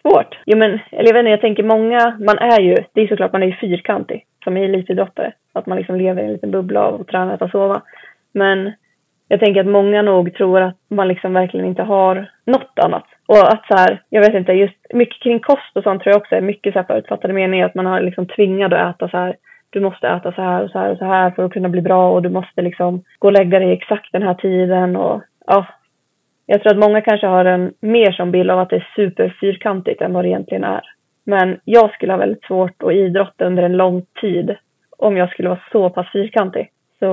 svårt. 0.02 0.38
Jo 0.46 0.58
men, 0.58 0.70
eller 0.90 1.08
jag 1.08 1.14
vet 1.14 1.20
inte, 1.20 1.30
jag 1.30 1.40
tänker 1.40 1.62
många, 1.62 2.18
man 2.20 2.38
är 2.38 2.60
ju, 2.60 2.76
det 2.92 3.00
är 3.00 3.08
såklart 3.08 3.32
man 3.32 3.42
är 3.42 3.46
ju 3.46 3.56
fyrkantig 3.56 4.26
som 4.44 4.56
elitidrottare. 4.56 5.32
Att 5.52 5.66
man 5.66 5.78
liksom 5.78 5.96
lever 5.96 6.22
i 6.22 6.24
en 6.24 6.32
liten 6.32 6.50
bubbla 6.50 6.80
av 6.80 7.00
att 7.00 7.06
träna, 7.06 7.36
och 7.36 7.50
sova. 7.50 7.82
Men 8.32 8.72
jag 9.28 9.40
tänker 9.40 9.60
att 9.60 9.66
många 9.66 10.02
nog 10.02 10.34
tror 10.34 10.60
att 10.60 10.76
man 10.88 11.08
liksom 11.08 11.32
verkligen 11.32 11.66
inte 11.66 11.82
har 11.82 12.30
något 12.44 12.78
annat. 12.78 13.04
Och 13.26 13.52
att 13.52 13.66
så 13.66 13.76
här, 13.76 14.02
jag 14.08 14.20
vet 14.20 14.34
inte, 14.34 14.52
just 14.52 14.76
mycket 14.92 15.22
kring 15.22 15.40
kost 15.40 15.76
och 15.76 15.82
sånt 15.82 16.02
tror 16.02 16.12
jag 16.12 16.20
också 16.20 16.34
är 16.34 16.40
mycket 16.40 16.72
så 16.72 16.78
här 16.78 16.86
förutfattade 16.86 17.34
meningar. 17.34 17.66
Att 17.66 17.74
man 17.74 17.86
har 17.86 18.00
liksom 18.00 18.26
tvingad 18.26 18.74
att 18.74 18.94
äta 18.94 19.08
så 19.08 19.16
här. 19.16 19.36
Du 19.70 19.80
måste 19.80 20.08
äta 20.08 20.32
så 20.32 20.42
här 20.42 20.64
och 20.64 20.70
så 20.70 20.78
här 20.78 20.90
och 20.90 20.98
så 20.98 21.04
här 21.04 21.30
för 21.30 21.44
att 21.44 21.52
kunna 21.52 21.68
bli 21.68 21.80
bra 21.80 22.10
och 22.10 22.22
du 22.22 22.28
måste 22.28 22.62
liksom 22.62 23.04
gå 23.18 23.28
och 23.28 23.32
lägga 23.32 23.58
dig 23.58 23.72
exakt 23.72 24.12
den 24.12 24.22
här 24.22 24.34
tiden 24.34 24.96
och 24.96 25.22
ja. 25.46 25.66
Jag 26.46 26.62
tror 26.62 26.72
att 26.72 26.78
många 26.78 27.00
kanske 27.00 27.26
har 27.26 27.44
en 27.44 27.72
mer 27.80 28.12
som 28.12 28.30
bild 28.30 28.50
av 28.50 28.58
att 28.58 28.70
det 28.70 28.76
är 28.76 28.88
superfyrkantigt 28.96 30.02
än 30.02 30.12
vad 30.12 30.24
det 30.24 30.28
egentligen 30.28 30.64
är. 30.64 30.80
Men 31.24 31.60
jag 31.64 31.90
skulle 31.90 32.12
ha 32.12 32.18
väldigt 32.18 32.44
svårt 32.44 32.82
att 32.82 32.92
idrotta 32.92 33.44
under 33.44 33.62
en 33.62 33.76
lång 33.76 34.02
tid 34.20 34.56
om 34.98 35.16
jag 35.16 35.30
skulle 35.30 35.48
vara 35.48 35.60
så 35.72 35.90
pass 35.90 36.12
fyrkantig. 36.12 36.70
Så 36.98 37.08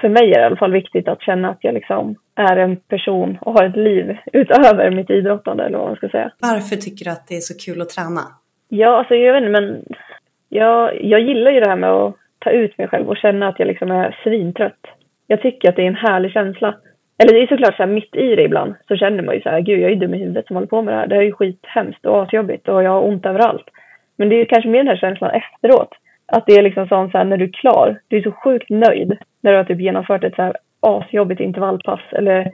för 0.00 0.08
mig 0.08 0.32
är 0.32 0.34
det 0.34 0.40
i 0.40 0.44
alla 0.44 0.56
fall 0.56 0.72
viktigt 0.72 1.08
att 1.08 1.22
känna 1.22 1.50
att 1.50 1.58
jag 1.60 1.74
liksom 1.74 2.14
är 2.34 2.56
en 2.56 2.76
person 2.76 3.38
och 3.40 3.52
har 3.52 3.64
ett 3.64 3.76
liv 3.76 4.16
utöver 4.32 4.90
mitt 4.90 5.10
idrottande 5.10 5.64
eller 5.64 5.78
vad 5.78 5.86
man 5.86 5.96
ska 5.96 6.08
säga. 6.08 6.32
Varför 6.38 6.76
tycker 6.76 7.04
du 7.04 7.10
att 7.10 7.28
det 7.28 7.34
är 7.36 7.40
så 7.40 7.72
kul 7.72 7.82
att 7.82 7.88
träna? 7.88 8.20
Ja, 8.68 8.98
alltså 8.98 9.14
jag 9.14 9.32
vet 9.32 9.42
inte, 9.42 9.60
men 9.60 9.84
jag, 10.48 11.04
jag 11.04 11.20
gillar 11.20 11.50
ju 11.50 11.60
det 11.60 11.68
här 11.68 11.76
med 11.76 11.90
att 11.90 12.16
ta 12.38 12.50
ut 12.50 12.78
mig 12.78 12.88
själv 12.88 13.08
och 13.08 13.16
känna 13.16 13.48
att 13.48 13.58
jag 13.58 13.68
liksom 13.68 13.90
är 13.90 14.16
svintrött. 14.24 14.86
Jag 15.26 15.42
tycker 15.42 15.68
att 15.68 15.76
det 15.76 15.82
är 15.82 15.86
en 15.86 15.94
härlig 15.94 16.32
känsla. 16.32 16.74
Eller 17.18 17.32
det 17.32 17.42
är 17.42 17.46
såklart 17.46 17.76
så 17.76 17.82
här 17.82 17.90
mitt 17.90 18.16
i 18.16 18.36
det 18.36 18.42
ibland 18.42 18.74
så 18.88 18.96
känner 18.96 19.22
man 19.22 19.34
ju 19.34 19.40
så 19.40 19.48
här, 19.48 19.60
gud 19.60 19.80
jag 19.80 19.92
är 19.92 19.96
dum 19.96 20.14
i 20.14 20.18
huvudet 20.18 20.46
som 20.46 20.56
håller 20.56 20.68
på 20.68 20.82
med 20.82 20.94
det 20.94 20.98
här. 20.98 21.06
Det 21.06 21.16
är 21.16 21.22
ju 21.22 21.32
skithemskt 21.32 22.06
och 22.06 22.22
asjobbigt 22.22 22.68
och 22.68 22.82
jag 22.82 22.90
har 22.90 23.08
ont 23.08 23.26
överallt. 23.26 23.66
Men 24.16 24.28
det 24.28 24.34
är 24.34 24.38
ju 24.38 24.46
kanske 24.46 24.68
mer 24.68 24.78
den 24.78 24.88
här 24.88 24.96
känslan 24.96 25.30
efteråt. 25.30 25.92
Att 26.32 26.46
det 26.46 26.52
är 26.52 26.62
liksom 26.62 26.88
sånt 26.88 27.12
så 27.12 27.18
här, 27.18 27.24
när 27.24 27.36
du 27.36 27.44
är 27.44 27.52
klar, 27.52 28.00
du 28.08 28.16
är 28.16 28.22
så 28.22 28.32
sjukt 28.32 28.70
nöjd 28.70 29.18
när 29.40 29.50
du 29.50 29.56
har 29.56 29.64
typ 29.64 29.80
genomfört 29.80 30.24
ett 30.24 30.34
så 30.34 30.42
här 30.42 30.56
asjobbigt 30.80 31.40
intervallpass 31.40 32.00
eller 32.12 32.50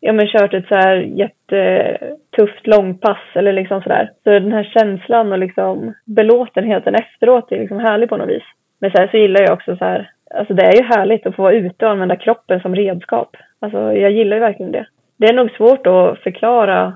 ja 0.00 0.12
men 0.12 0.26
kört 0.26 0.54
ett 0.54 0.68
så 0.68 0.74
här 0.74 0.96
jättetufft 0.96 2.66
långpass 2.66 3.22
eller 3.34 3.52
liksom 3.52 3.82
sådär. 3.82 4.10
Så 4.24 4.30
den 4.30 4.52
här 4.52 4.64
känslan 4.64 5.32
och 5.32 5.38
liksom 5.38 5.94
belåtenheten 6.04 6.94
efteråt 6.94 7.52
är 7.52 7.58
liksom 7.58 7.78
härlig 7.80 8.08
på 8.08 8.16
något 8.16 8.28
vis. 8.28 8.42
Men 8.80 8.90
sen 8.90 9.08
så 9.08 9.16
gillar 9.16 9.40
jag 9.42 9.52
också 9.52 9.76
så 9.76 9.84
här, 9.84 10.10
alltså 10.34 10.54
det 10.54 10.62
är 10.62 10.76
ju 10.76 10.82
härligt 10.82 11.26
att 11.26 11.36
få 11.36 11.42
vara 11.42 11.54
ute 11.54 11.84
och 11.84 11.90
använda 11.90 12.16
kroppen 12.16 12.60
som 12.60 12.74
redskap. 12.74 13.36
Alltså 13.60 13.92
jag 13.92 14.10
gillar 14.10 14.36
ju 14.36 14.40
verkligen 14.40 14.72
det. 14.72 14.86
Det 15.16 15.26
är 15.26 15.34
nog 15.34 15.50
svårt 15.50 15.86
att 15.86 16.18
förklara 16.18 16.92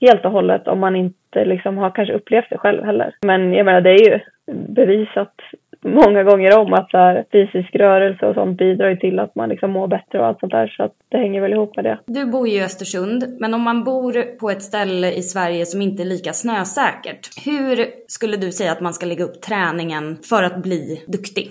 helt 0.00 0.24
och 0.24 0.30
hållet 0.30 0.68
om 0.68 0.78
man 0.78 0.96
inte 0.96 1.44
liksom 1.44 1.78
har 1.78 1.90
kanske 1.90 2.14
upplevt 2.14 2.50
det 2.50 2.58
själv 2.58 2.84
heller. 2.84 3.14
Men 3.26 3.54
jag 3.54 3.64
menar 3.64 3.80
det 3.80 3.90
är 3.90 4.10
ju 4.10 4.20
bevisat 4.52 5.34
många 5.80 6.22
gånger 6.22 6.58
om 6.58 6.72
att 6.72 6.90
så 6.90 6.98
här, 6.98 7.24
fysisk 7.32 7.74
rörelse 7.74 8.26
och 8.26 8.34
sånt 8.34 8.58
bidrar 8.58 8.88
ju 8.88 8.96
till 8.96 9.18
att 9.18 9.34
man 9.34 9.48
liksom 9.48 9.70
mår 9.70 9.88
bättre 9.88 10.18
och 10.18 10.26
allt 10.26 10.40
sånt 10.40 10.52
där. 10.52 10.66
Så 10.66 10.82
att 10.82 10.92
det 11.08 11.18
hänger 11.18 11.40
väl 11.40 11.52
ihop 11.52 11.76
med 11.76 11.84
det. 11.84 11.98
Du 12.06 12.26
bor 12.26 12.48
ju 12.48 12.54
i 12.54 12.64
Östersund, 12.64 13.36
men 13.40 13.54
om 13.54 13.62
man 13.62 13.84
bor 13.84 14.38
på 14.38 14.50
ett 14.50 14.62
ställe 14.62 15.12
i 15.12 15.22
Sverige 15.22 15.66
som 15.66 15.82
inte 15.82 16.02
är 16.02 16.06
lika 16.06 16.32
snösäkert, 16.32 17.46
hur 17.46 17.86
skulle 18.06 18.36
du 18.36 18.52
säga 18.52 18.72
att 18.72 18.80
man 18.80 18.92
ska 18.92 19.06
lägga 19.06 19.24
upp 19.24 19.40
träningen 19.40 20.16
för 20.30 20.42
att 20.42 20.62
bli 20.62 21.04
duktig? 21.06 21.48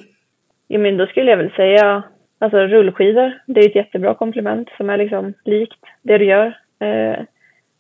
Ja, 0.68 0.80
men 0.80 0.98
då 0.98 1.06
skulle 1.06 1.32
jag 1.32 1.38
väl 1.38 1.52
säga 1.52 2.04
Alltså 2.40 2.58
rullskidor, 2.58 3.34
det 3.48 3.60
är 3.60 3.70
ett 3.70 3.76
jättebra 3.76 4.14
komplement 4.14 4.70
som 4.78 4.90
är 4.90 4.98
liksom 4.98 5.34
likt 5.46 5.80
det 6.02 6.18
du 6.18 6.26
gör. 6.26 6.48
Eh, 6.80 7.20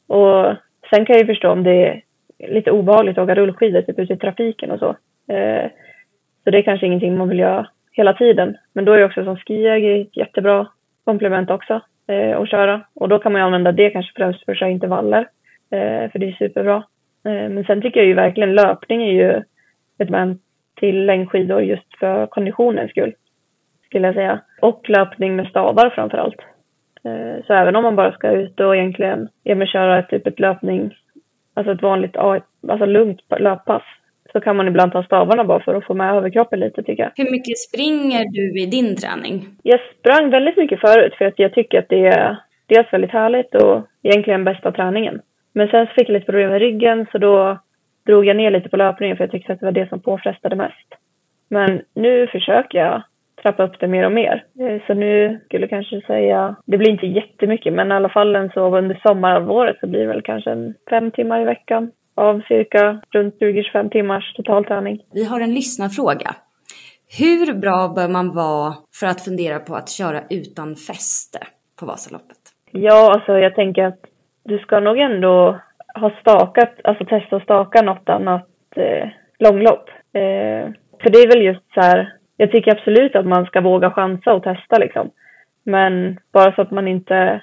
och 0.07 0.55
sen 0.89 1.05
kan 1.05 1.13
jag 1.13 1.19
ju 1.19 1.25
förstå 1.25 1.49
om 1.49 1.63
det 1.63 1.87
är 1.87 2.01
lite 2.47 2.71
obehagligt 2.71 3.17
att 3.17 3.23
åka 3.23 3.35
rullskidor 3.35 3.81
typ 3.81 3.99
ute 3.99 4.13
i 4.13 4.17
trafiken 4.17 4.71
och 4.71 4.79
så. 4.79 4.89
Eh, 5.33 5.69
så 6.43 6.51
det 6.51 6.57
är 6.57 6.61
kanske 6.61 6.85
ingenting 6.85 7.17
man 7.17 7.29
vill 7.29 7.39
göra 7.39 7.67
hela 7.91 8.13
tiden. 8.13 8.57
Men 8.73 8.85
då 8.85 8.93
är 8.93 8.97
ju 8.97 9.05
också 9.05 9.23
som 9.23 9.37
skijäger 9.37 10.01
ett 10.01 10.17
jättebra 10.17 10.67
komplement 11.03 11.49
också 11.49 11.81
eh, 12.07 12.37
att 12.37 12.49
köra. 12.49 12.81
Och 12.93 13.09
då 13.09 13.19
kan 13.19 13.31
man 13.31 13.41
ju 13.41 13.45
använda 13.45 13.71
det 13.71 13.89
kanske 13.89 14.13
främst 14.15 14.45
för 14.45 14.51
att 14.51 14.57
köra 14.57 14.69
intervaller. 14.69 15.27
Eh, 15.71 16.11
för 16.11 16.19
det 16.19 16.27
är 16.27 16.31
superbra. 16.31 16.75
Eh, 17.25 17.49
men 17.49 17.63
sen 17.63 17.81
tycker 17.81 17.99
jag 17.99 18.07
ju 18.07 18.13
verkligen 18.13 18.55
löpning 18.55 19.03
är 19.03 19.11
ju 19.11 19.43
ett 19.97 20.09
man 20.09 20.39
till 20.75 21.05
längdskidor 21.05 21.61
just 21.61 21.99
för 21.99 22.27
konditionens 22.27 22.91
skull. 22.91 23.13
Skulle 23.85 24.07
jag 24.07 24.15
säga. 24.15 24.39
Och 24.61 24.89
löpning 24.89 25.35
med 25.35 25.47
stavar 25.47 25.89
framför 25.89 26.17
allt. 26.17 26.39
Eh, 27.05 27.45
så 27.47 27.53
även 27.53 27.75
om 27.75 27.83
man 27.83 27.95
bara 27.95 28.11
ska 28.11 28.31
ut 28.31 28.59
och 28.59 28.75
egentligen 28.75 29.29
ja, 29.43 29.65
köra 29.65 30.03
typ 30.03 30.27
ett 30.27 30.39
löpning, 30.39 30.95
alltså 31.53 31.73
ett 31.73 31.81
vanligt 31.81 32.15
alltså 32.17 32.85
lugnt 32.85 33.21
löppass, 33.39 33.83
så 34.31 34.39
kan 34.41 34.55
man 34.55 34.67
ibland 34.67 34.91
ta 34.91 35.03
stavarna 35.03 35.43
bara 35.43 35.59
för 35.59 35.75
att 35.75 35.85
få 35.85 35.93
med 35.93 36.15
överkroppen 36.15 36.59
lite 36.59 36.83
tycker 36.83 37.03
jag. 37.03 37.11
Hur 37.25 37.31
mycket 37.31 37.57
springer 37.57 38.25
du 38.31 38.61
i 38.61 38.65
din 38.65 38.95
träning? 38.95 39.45
Jag 39.63 39.79
sprang 39.99 40.29
väldigt 40.29 40.57
mycket 40.57 40.79
förut 40.79 41.15
för 41.17 41.25
att 41.25 41.39
jag 41.39 41.53
tycker 41.53 41.79
att 41.79 41.89
det 41.89 42.05
är 42.05 42.37
dels 42.65 42.93
väldigt 42.93 43.11
härligt 43.11 43.55
och 43.55 43.87
egentligen 44.03 44.43
bästa 44.43 44.71
träningen. 44.71 45.21
Men 45.53 45.67
sen 45.67 45.87
fick 45.87 46.09
jag 46.09 46.13
lite 46.13 46.25
problem 46.25 46.49
med 46.49 46.59
ryggen 46.59 47.05
så 47.11 47.17
då 47.17 47.57
drog 48.05 48.25
jag 48.25 48.37
ner 48.37 48.51
lite 48.51 48.69
på 48.69 48.77
löpningen 48.77 49.17
för 49.17 49.23
jag 49.23 49.31
tyckte 49.31 49.53
att 49.53 49.59
det 49.59 49.65
var 49.65 49.71
det 49.71 49.89
som 49.89 49.99
påfrestade 49.99 50.55
mest. 50.55 50.87
Men 51.49 51.81
nu 51.93 52.27
försöker 52.27 52.77
jag 52.77 53.03
trappa 53.45 53.63
upp 53.63 53.79
det 53.79 53.87
mer 53.87 54.05
och 54.05 54.11
mer. 54.11 54.45
Eh, 54.59 54.81
så 54.87 54.93
nu 54.93 55.39
skulle 55.45 55.63
jag 55.63 55.69
kanske 55.69 56.01
säga, 56.01 56.55
det 56.65 56.77
blir 56.77 56.89
inte 56.89 57.05
jättemycket, 57.05 57.73
men 57.73 57.91
i 57.91 57.93
alla 57.93 58.09
fall 58.09 58.35
en 58.35 58.49
så 58.49 58.77
under 58.77 58.99
sommarhalvåret 59.03 59.77
så 59.79 59.87
blir 59.87 59.99
det 59.99 60.07
väl 60.07 60.21
kanske 60.21 60.51
en 60.51 60.73
fem 60.89 61.11
timmar 61.11 61.41
i 61.41 61.45
veckan 61.45 61.91
av 62.15 62.41
cirka 62.47 63.01
runt 63.11 63.35
20-25 63.39 63.89
timmars 63.89 64.33
totalträning. 64.33 65.01
Vi 65.13 65.25
har 65.25 65.39
en 65.39 65.53
lyssnarfråga. 65.53 66.35
Hur 67.19 67.53
bra 67.53 67.93
bör 67.95 68.07
man 68.07 68.35
vara 68.35 68.73
för 68.99 69.07
att 69.07 69.21
fundera 69.21 69.59
på 69.59 69.75
att 69.75 69.89
köra 69.89 70.19
utan 70.29 70.75
fäste 70.75 71.39
på 71.79 71.85
Vasaloppet? 71.85 72.37
Ja, 72.71 73.13
alltså 73.13 73.31
jag 73.37 73.55
tänker 73.55 73.83
att 73.83 73.99
du 74.43 74.57
ska 74.57 74.79
nog 74.79 74.97
ändå 74.97 75.59
ha 75.95 76.11
stakat, 76.21 76.73
alltså 76.83 77.05
testa 77.05 77.35
att 77.35 77.43
staka 77.43 77.81
något 77.81 78.09
annat 78.09 78.49
eh, 78.75 79.07
långlopp. 79.39 79.89
Eh, 80.13 80.71
för 81.01 81.09
det 81.11 81.19
är 81.19 81.27
väl 81.27 81.45
just 81.45 81.73
så 81.73 81.81
här, 81.81 82.13
jag 82.37 82.51
tycker 82.51 82.71
absolut 82.71 83.15
att 83.15 83.25
man 83.25 83.45
ska 83.45 83.61
våga 83.61 83.91
chansa 83.91 84.33
och 84.33 84.43
testa 84.43 84.77
liksom. 84.77 85.11
Men 85.63 86.19
bara 86.33 86.55
så 86.55 86.61
att 86.61 86.71
man 86.71 86.87
inte, 86.87 87.41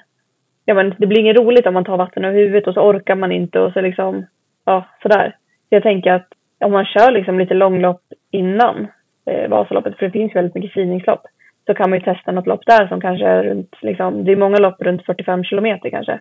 ja 0.65 0.73
men 0.73 0.95
det 0.97 1.07
blir 1.07 1.19
inget 1.19 1.37
roligt 1.37 1.67
om 1.67 1.73
man 1.73 1.85
tar 1.85 1.97
vatten 1.97 2.25
över 2.25 2.39
huvudet 2.39 2.67
och 2.67 2.73
så 2.73 2.81
orkar 2.81 3.15
man 3.15 3.31
inte 3.31 3.59
och 3.59 3.73
så 3.73 3.81
liksom, 3.81 4.25
ja 4.65 4.85
sådär. 5.01 5.35
Jag 5.69 5.83
tänker 5.83 6.11
att 6.11 6.27
om 6.59 6.71
man 6.71 6.85
kör 6.85 7.11
liksom 7.11 7.39
lite 7.39 7.53
långlopp 7.53 8.01
innan 8.31 8.87
eh, 9.25 9.49
Vasaloppet, 9.49 9.97
för 9.97 10.05
det 10.05 10.11
finns 10.11 10.35
väldigt 10.35 10.55
mycket 10.55 10.73
sidningslopp, 10.73 11.25
så 11.65 11.73
kan 11.73 11.89
man 11.89 11.99
ju 11.99 12.05
testa 12.05 12.31
något 12.31 12.47
lopp 12.47 12.65
där 12.65 12.87
som 12.87 13.01
kanske 13.01 13.27
är 13.27 13.43
runt, 13.43 13.75
liksom, 13.81 14.25
det 14.25 14.31
är 14.31 14.35
många 14.35 14.57
lopp 14.57 14.81
runt 14.81 15.05
45 15.05 15.43
kilometer 15.43 15.89
kanske. 15.89 16.19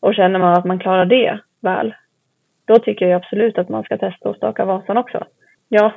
Och 0.00 0.14
känner 0.14 0.38
man 0.38 0.52
att 0.52 0.64
man 0.64 0.78
klarar 0.78 1.04
det 1.04 1.38
väl, 1.60 1.94
då 2.64 2.78
tycker 2.78 3.08
jag 3.08 3.16
absolut 3.16 3.58
att 3.58 3.68
man 3.68 3.82
ska 3.82 3.98
testa 3.98 4.30
att 4.30 4.36
staka 4.36 4.64
Vasan 4.64 4.96
också. 4.96 5.24
Ja, 5.68 5.92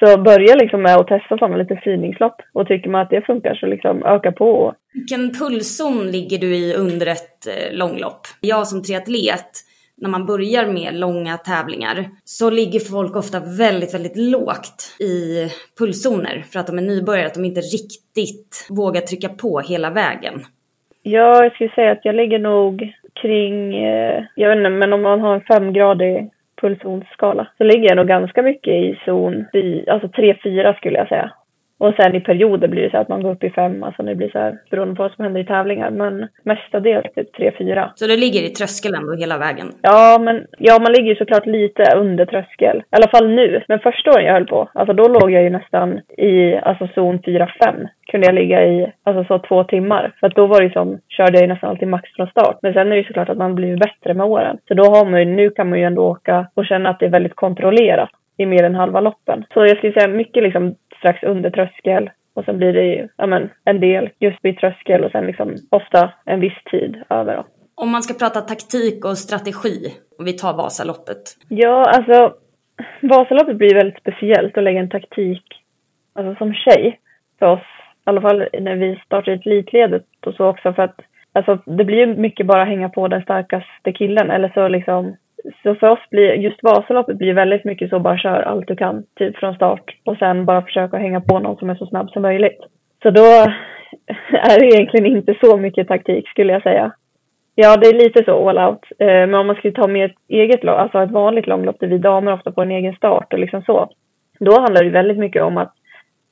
så 0.00 0.18
börja 0.18 0.54
liksom 0.54 0.82
med 0.82 0.96
att 0.96 1.08
testa 1.08 1.38
sådana 1.38 1.56
lite 1.56 1.80
sidningslopp 1.84 2.36
och 2.52 2.66
tycker 2.66 2.90
man 2.90 3.00
att 3.00 3.10
det 3.10 3.26
funkar 3.26 3.54
så 3.54 3.66
liksom 3.66 4.04
öka 4.04 4.32
på. 4.32 4.74
Vilken 4.92 5.30
pulszon 5.34 6.10
ligger 6.10 6.38
du 6.38 6.56
i 6.56 6.74
under 6.74 7.06
ett 7.06 7.46
eh, 7.46 7.78
långlopp? 7.78 8.20
Jag 8.40 8.66
som 8.66 8.82
triatlet, 8.82 9.50
när 9.96 10.10
man 10.10 10.26
börjar 10.26 10.66
med 10.66 10.94
långa 10.94 11.36
tävlingar 11.36 12.04
så 12.24 12.50
ligger 12.50 12.80
folk 12.80 13.16
ofta 13.16 13.40
väldigt, 13.58 13.94
väldigt 13.94 14.16
lågt 14.16 14.96
i 15.00 15.46
pulszoner 15.78 16.44
för 16.52 16.60
att 16.60 16.66
de 16.66 16.78
är 16.78 16.82
nybörjare, 16.82 17.26
att 17.26 17.34
de 17.34 17.44
inte 17.44 17.60
riktigt 17.60 18.66
vågar 18.70 19.00
trycka 19.00 19.28
på 19.28 19.60
hela 19.60 19.90
vägen. 19.90 20.34
Ja, 21.02 21.44
jag 21.44 21.52
skulle 21.52 21.70
säga 21.70 21.92
att 21.92 22.04
jag 22.04 22.14
ligger 22.14 22.38
nog 22.38 22.92
kring, 23.22 23.84
eh, 23.84 24.24
jag 24.34 24.48
vet 24.48 24.56
inte, 24.56 24.70
men 24.70 24.92
om 24.92 25.02
man 25.02 25.20
har 25.20 25.34
en 25.34 25.40
femgradig 25.40 26.30
pulszonsskala 26.60 27.46
så 27.58 27.64
ligger 27.64 27.88
jag 27.88 27.96
nog 27.96 28.08
ganska 28.08 28.42
mycket 28.42 28.74
i 28.74 28.98
zon 29.04 29.46
alltså 29.88 30.06
3-4 30.06 30.76
skulle 30.76 30.98
jag 30.98 31.08
säga. 31.08 31.32
Och 31.80 31.94
sen 31.94 32.14
i 32.14 32.20
perioder 32.20 32.68
blir 32.68 32.82
det 32.82 32.90
så 32.90 32.96
att 32.96 33.08
man 33.08 33.22
går 33.22 33.30
upp 33.30 33.44
i 33.44 33.50
fem, 33.50 33.82
alltså 33.82 34.02
det 34.02 34.14
blir 34.14 34.30
så 34.30 34.38
här 34.38 34.58
beroende 34.70 34.94
på 34.94 35.02
vad 35.02 35.12
som 35.12 35.24
händer 35.24 35.40
i 35.40 35.44
tävlingar. 35.44 35.90
Men 35.90 36.28
mestadels 36.44 37.14
typ 37.14 37.32
tre, 37.32 37.52
fyra. 37.58 37.92
Så 37.94 38.06
det 38.06 38.16
ligger 38.16 38.42
i 38.42 38.48
tröskeln 38.48 39.06
då 39.06 39.14
hela 39.14 39.38
vägen? 39.38 39.66
Ja, 39.82 40.18
men 40.20 40.46
ja, 40.58 40.78
man 40.80 40.92
ligger 40.92 41.10
ju 41.10 41.16
såklart 41.16 41.46
lite 41.46 41.82
under 41.96 42.26
tröskel. 42.26 42.76
I 42.76 42.96
alla 42.96 43.08
fall 43.08 43.28
nu. 43.28 43.62
Men 43.68 43.78
första 43.78 44.10
åren 44.10 44.24
jag 44.24 44.32
höll 44.32 44.46
på, 44.46 44.68
alltså 44.74 44.92
då 44.94 45.08
låg 45.08 45.30
jag 45.30 45.42
ju 45.42 45.50
nästan 45.50 46.00
i 46.18 46.56
alltså 46.56 46.88
zon 46.94 47.18
4-5. 47.18 47.48
Kunde 48.10 48.26
jag 48.26 48.34
ligga 48.34 48.66
i, 48.66 48.92
alltså 49.02 49.24
så 49.24 49.38
två 49.48 49.64
timmar. 49.64 50.12
För 50.20 50.26
att 50.26 50.34
då 50.34 50.46
var 50.46 50.62
det 50.62 50.72
som, 50.72 50.98
körde 51.08 51.32
jag 51.32 51.42
ju 51.42 51.48
nästan 51.48 51.70
alltid 51.70 51.88
max 51.88 52.10
från 52.16 52.26
start. 52.26 52.58
Men 52.62 52.72
sen 52.72 52.86
är 52.86 52.90
det 52.90 52.96
ju 52.96 53.04
såklart 53.04 53.28
att 53.28 53.38
man 53.38 53.54
blir 53.54 53.76
bättre 53.76 54.14
med 54.14 54.26
åren. 54.26 54.58
Så 54.68 54.74
då 54.74 54.84
har 54.84 55.04
man 55.04 55.20
ju, 55.20 55.26
nu 55.26 55.50
kan 55.50 55.68
man 55.68 55.78
ju 55.78 55.84
ändå 55.84 56.02
åka 56.02 56.46
och 56.54 56.66
känna 56.66 56.88
att 56.88 56.98
det 56.98 57.06
är 57.06 57.10
väldigt 57.10 57.36
kontrollerat 57.36 58.10
i 58.36 58.46
mer 58.46 58.64
än 58.64 58.74
halva 58.74 59.00
loppen. 59.00 59.44
Så 59.54 59.66
jag 59.66 59.76
skulle 59.76 59.92
säga 59.92 60.08
mycket 60.08 60.42
liksom 60.42 60.74
strax 61.00 61.22
under 61.22 61.50
tröskel 61.50 62.10
och 62.34 62.44
sen 62.44 62.58
blir 62.58 62.72
det 62.72 62.84
ju 62.84 63.08
ja, 63.16 63.26
men, 63.26 63.50
en 63.64 63.80
del 63.80 64.10
just 64.18 64.38
vid 64.42 64.58
tröskel 64.58 65.04
och 65.04 65.10
sen 65.10 65.26
liksom 65.26 65.54
ofta 65.70 66.12
en 66.24 66.40
viss 66.40 66.64
tid 66.70 67.02
över. 67.10 67.36
Då. 67.36 67.44
Om 67.74 67.90
man 67.90 68.02
ska 68.02 68.14
prata 68.14 68.40
taktik 68.40 69.04
och 69.04 69.18
strategi, 69.18 69.76
och 70.18 70.26
vi 70.26 70.32
tar 70.32 70.56
Vasaloppet. 70.56 71.22
Ja, 71.48 71.84
alltså 71.96 72.34
Vasaloppet 73.02 73.56
blir 73.56 73.74
väldigt 73.74 74.00
speciellt 74.00 74.58
att 74.58 74.64
lägga 74.64 74.80
en 74.80 74.90
taktik 74.90 75.44
alltså, 76.12 76.34
som 76.38 76.54
tjej 76.54 77.00
för 77.38 77.46
oss. 77.46 77.66
I 78.06 78.10
alla 78.10 78.20
fall 78.20 78.48
när 78.60 78.76
vi 78.76 79.00
startar 79.06 79.32
elitledet 79.32 80.06
och 80.26 80.34
så 80.34 80.46
också 80.46 80.72
för 80.72 80.82
att 80.82 81.00
alltså, 81.32 81.58
det 81.64 81.84
blir 81.84 81.98
ju 81.98 82.06
mycket 82.06 82.46
bara 82.46 82.64
hänga 82.64 82.88
på 82.88 83.08
den 83.08 83.22
starkaste 83.22 83.92
killen 83.92 84.30
eller 84.30 84.48
så 84.54 84.68
liksom 84.68 85.16
så 85.62 85.74
för 85.74 85.88
oss 85.88 86.10
blir 86.10 86.32
just 86.32 86.62
Vasaloppet 86.62 87.16
blir 87.16 87.34
väldigt 87.34 87.64
mycket 87.64 87.90
så 87.90 87.98
bara 87.98 88.18
kör 88.18 88.40
allt 88.42 88.68
du 88.68 88.76
kan, 88.76 89.04
typ 89.18 89.36
från 89.36 89.54
start 89.54 89.96
och 90.04 90.16
sen 90.16 90.44
bara 90.44 90.62
försöka 90.62 90.96
hänga 90.96 91.20
på 91.20 91.38
någon 91.38 91.56
som 91.56 91.70
är 91.70 91.74
så 91.74 91.86
snabb 91.86 92.10
som 92.10 92.22
möjligt. 92.22 92.60
Så 93.02 93.10
då 93.10 93.22
är 94.32 94.60
det 94.60 94.66
egentligen 94.66 95.06
inte 95.06 95.34
så 95.40 95.56
mycket 95.56 95.88
taktik 95.88 96.28
skulle 96.28 96.52
jag 96.52 96.62
säga. 96.62 96.92
Ja, 97.54 97.76
det 97.76 97.86
är 97.86 97.94
lite 97.94 98.24
så 98.24 98.48
all 98.48 98.58
out. 98.58 98.84
Eh, 98.98 99.06
men 99.06 99.34
om 99.34 99.46
man 99.46 99.56
skulle 99.56 99.74
ta 99.74 99.86
med 99.86 100.10
ett 100.10 100.16
eget 100.28 100.64
lopp, 100.64 100.78
alltså 100.78 101.02
ett 101.02 101.10
vanligt 101.10 101.46
långlopp 101.46 101.80
där 101.80 101.86
vi 101.86 101.98
damer 101.98 102.32
ofta 102.32 102.52
på 102.52 102.62
en 102.62 102.70
egen 102.70 102.94
start 102.94 103.32
och 103.32 103.38
liksom 103.38 103.62
så. 103.62 103.90
Då 104.40 104.60
handlar 104.60 104.84
det 104.84 104.90
väldigt 104.90 105.18
mycket 105.18 105.42
om 105.42 105.56
att 105.56 105.72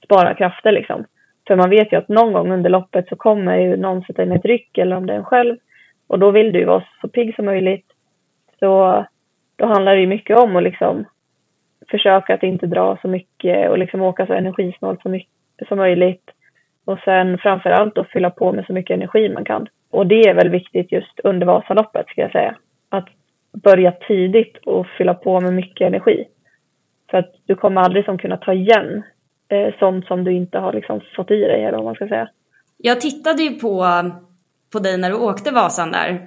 spara 0.05 0.35
krafter 0.35 0.73
liksom. 0.73 1.05
För 1.47 1.57
man 1.57 1.71
vet 1.71 1.93
ju 1.93 1.97
att 1.97 2.09
någon 2.09 2.33
gång 2.33 2.53
under 2.53 2.71
loppet 2.71 3.09
så 3.09 3.17
kommer 3.17 3.59
ju 3.59 3.77
någon 3.77 4.03
sätta 4.03 4.23
in 4.23 4.33
ett 4.33 4.45
ryck 4.45 4.79
eller 4.79 4.97
om 4.97 5.07
det 5.07 5.13
är 5.13 5.17
en 5.17 5.25
själv. 5.25 5.57
Och 6.09 6.19
då 6.19 6.31
vill 6.31 6.53
du 6.53 6.65
vara 6.65 6.85
så 7.01 7.09
pigg 7.09 7.35
som 7.35 7.45
möjligt 7.45 7.87
så 8.61 9.05
då 9.57 9.67
handlar 9.67 9.95
det 9.95 10.01
ju 10.01 10.07
mycket 10.07 10.39
om 10.39 10.57
att 10.57 10.63
liksom 10.63 11.05
försöka 11.91 12.35
att 12.35 12.43
inte 12.43 12.67
dra 12.67 12.99
så 13.03 13.09
mycket 13.09 13.71
och 13.71 13.79
liksom 13.79 14.03
åka 14.03 14.27
så 14.27 14.33
energisnålt 14.33 15.03
som, 15.03 15.21
som 15.69 15.79
möjligt. 15.79 16.31
Och 16.85 16.99
sen 17.05 17.39
framför 17.39 17.71
allt 17.71 17.99
att 17.99 18.11
fylla 18.11 18.31
på 18.31 18.53
med 18.53 18.65
så 18.67 18.73
mycket 18.73 18.95
energi 18.95 19.29
man 19.29 19.45
kan. 19.45 19.69
Och 19.91 20.07
det 20.07 20.21
är 20.21 20.35
väl 20.35 20.49
viktigt 20.49 20.93
just 20.93 21.21
under 21.25 21.47
Vasaloppet 21.47 22.09
ska 22.09 22.21
jag 22.21 22.33
säga. 22.33 22.57
Att 22.89 23.09
börja 23.53 23.93
tidigt 23.93 24.57
och 24.57 24.87
fylla 24.99 25.15
på 25.15 25.41
med 25.41 25.55
mycket 25.55 25.87
energi. 25.87 26.25
För 27.11 27.19
att 27.19 27.35
du 27.47 27.55
kommer 27.55 27.81
aldrig 27.81 28.05
som 28.05 28.19
kunna 28.19 28.37
ta 28.37 28.53
igen 28.53 29.03
eh, 29.49 29.75
sånt 29.79 30.07
som 30.07 30.25
du 30.25 30.33
inte 30.33 30.59
har 30.59 30.73
liksom 30.73 31.01
fått 31.17 31.31
i 31.31 31.41
dig 31.41 31.65
eller 31.65 31.77
vad 31.77 31.85
man 31.85 31.95
ska 31.95 32.09
säga. 32.09 32.29
Jag 32.77 33.01
tittade 33.01 33.43
ju 33.43 33.51
på, 33.51 33.87
på 34.73 34.79
dig 34.79 34.99
när 34.99 35.11
du 35.11 35.17
åkte 35.17 35.51
Vasan 35.51 35.93
där 35.93 36.19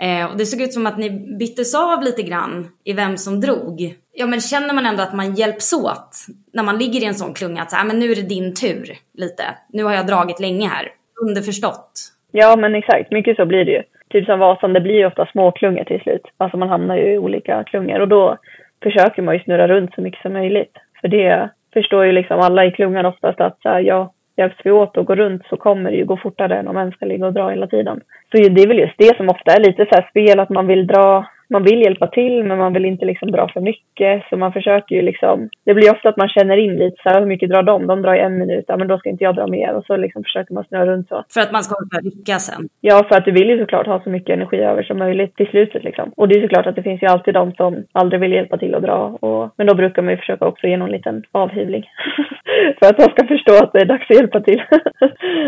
Eh, 0.00 0.30
och 0.30 0.36
det 0.38 0.46
såg 0.46 0.60
ut 0.60 0.72
som 0.72 0.86
att 0.86 0.98
ni 0.98 1.10
byttes 1.38 1.74
av 1.74 2.02
lite 2.02 2.22
grann 2.22 2.68
i 2.84 2.92
vem 2.92 3.16
som 3.16 3.40
drog. 3.40 3.94
Ja 4.12 4.26
men 4.26 4.40
känner 4.40 4.74
man 4.74 4.86
ändå 4.86 5.02
att 5.02 5.14
man 5.14 5.34
hjälps 5.34 5.72
åt 5.72 6.10
när 6.52 6.62
man 6.62 6.78
ligger 6.78 7.02
i 7.02 7.04
en 7.04 7.14
sån 7.14 7.34
klunga 7.34 7.62
att 7.62 7.70
så 7.70 7.76
här, 7.76 7.84
ah, 7.84 7.86
men 7.86 7.98
nu 7.98 8.10
är 8.10 8.14
det 8.14 8.28
din 8.28 8.54
tur 8.54 8.92
lite. 9.14 9.44
Nu 9.68 9.84
har 9.84 9.94
jag 9.94 10.06
dragit 10.06 10.40
länge 10.40 10.68
här. 10.68 10.88
Underförstått. 11.28 11.92
Ja 12.32 12.56
men 12.56 12.74
exakt, 12.74 13.10
mycket 13.12 13.36
så 13.36 13.46
blir 13.46 13.64
det 13.64 13.70
ju. 13.70 13.82
Typ 14.08 14.26
som 14.26 14.38
Vasan, 14.38 14.72
det 14.72 14.80
blir 14.80 14.94
ju 14.94 15.06
ofta 15.06 15.26
små 15.26 15.52
klungor 15.52 15.84
till 15.84 16.00
slut. 16.00 16.22
Alltså 16.36 16.56
man 16.56 16.68
hamnar 16.68 16.96
ju 16.96 17.12
i 17.12 17.18
olika 17.18 17.64
klungor 17.64 18.00
och 18.00 18.08
då 18.08 18.38
försöker 18.82 19.22
man 19.22 19.34
ju 19.34 19.40
snurra 19.40 19.68
runt 19.68 19.94
så 19.94 20.00
mycket 20.00 20.22
som 20.22 20.32
möjligt. 20.32 20.76
För 21.00 21.08
det 21.08 21.50
förstår 21.72 22.04
ju 22.04 22.12
liksom 22.12 22.40
alla 22.40 22.64
i 22.64 22.70
klungan 22.70 23.06
oftast 23.06 23.40
att 23.40 23.58
så 23.62 23.68
här, 23.68 23.80
ja, 23.80 24.12
hjälps 24.36 24.56
vi 24.64 24.70
åt 24.70 24.96
och 24.96 25.06
går 25.06 25.16
runt 25.16 25.46
så 25.46 25.56
kommer 25.56 25.90
det 25.90 25.96
ju 25.96 26.04
gå 26.04 26.16
fortare 26.16 26.56
än 26.58 26.68
om 26.68 26.76
en 26.76 26.92
ska 26.92 27.06
ligga 27.06 27.26
och 27.26 27.32
dra 27.32 27.48
hela 27.48 27.66
tiden. 27.66 28.00
Så 28.30 28.36
det 28.36 28.62
är 28.62 28.68
väl 28.68 28.78
just 28.78 28.98
det 28.98 29.16
som 29.16 29.28
ofta 29.28 29.52
är 29.52 29.60
lite 29.60 29.86
så 29.86 29.94
här 29.94 30.08
spel, 30.10 30.40
att 30.40 30.50
man 30.50 30.66
vill 30.66 30.86
dra 30.86 31.26
man 31.54 31.62
vill 31.62 31.80
hjälpa 31.82 32.06
till 32.06 32.44
men 32.44 32.58
man 32.58 32.72
vill 32.72 32.84
inte 32.84 33.04
liksom 33.04 33.30
dra 33.30 33.48
för 33.52 33.60
mycket. 33.60 34.12
Så 34.28 34.36
man 34.36 34.52
försöker 34.52 34.94
ju 34.94 35.02
liksom, 35.02 35.48
det 35.64 35.74
blir 35.74 35.92
ofta 35.94 36.08
att 36.08 36.16
man 36.16 36.28
känner 36.28 36.56
in 36.56 36.76
lite 36.76 36.96
så 37.02 37.08
här, 37.08 37.20
hur 37.20 37.26
mycket 37.26 37.50
drar 37.50 37.62
de? 37.62 37.86
De 37.86 38.02
drar 38.02 38.14
i 38.14 38.20
en 38.20 38.38
minut, 38.38 38.64
ja 38.68 38.76
men 38.76 38.88
då 38.88 38.98
ska 38.98 39.08
inte 39.08 39.24
jag 39.24 39.34
dra 39.34 39.46
mer. 39.46 39.74
Och 39.74 39.84
så 39.86 39.96
liksom 39.96 40.22
försöker 40.22 40.54
man 40.54 40.64
snurra 40.64 40.86
runt 40.86 41.08
så. 41.08 41.24
För 41.34 41.40
att 41.40 41.52
man 41.52 41.64
ska 41.64 41.74
orka 41.74 41.98
rycka 42.08 42.38
sen. 42.38 42.68
Ja, 42.80 43.04
för 43.08 43.16
att 43.16 43.24
du 43.24 43.32
vill 43.32 43.48
ju 43.48 43.58
såklart 43.58 43.86
ha 43.86 44.02
så 44.02 44.10
mycket 44.10 44.34
energi 44.36 44.56
över 44.56 44.82
som 44.82 44.98
möjligt 44.98 45.36
till 45.36 45.46
slutet 45.46 45.84
liksom. 45.84 46.12
Och 46.16 46.28
det 46.28 46.34
är 46.34 46.42
såklart 46.42 46.66
att 46.66 46.76
det 46.76 46.82
finns 46.82 47.02
ju 47.02 47.06
alltid 47.06 47.34
de 47.34 47.52
som 47.52 47.84
aldrig 47.92 48.20
vill 48.20 48.32
hjälpa 48.32 48.58
till 48.58 48.74
att 48.74 48.82
dra. 48.82 49.18
Och, 49.20 49.54
men 49.56 49.66
då 49.66 49.74
brukar 49.74 50.02
man 50.02 50.10
ju 50.10 50.16
försöka 50.16 50.46
också 50.46 50.66
ge 50.66 50.76
någon 50.76 50.90
liten 50.90 51.22
avhyvling. 51.32 51.84
för 52.78 52.86
att 52.86 52.96
de 52.96 53.02
ska 53.02 53.26
förstå 53.26 53.54
att 53.64 53.72
det 53.72 53.80
är 53.80 53.84
dags 53.84 54.10
att 54.10 54.16
hjälpa 54.16 54.40
till. 54.40 54.62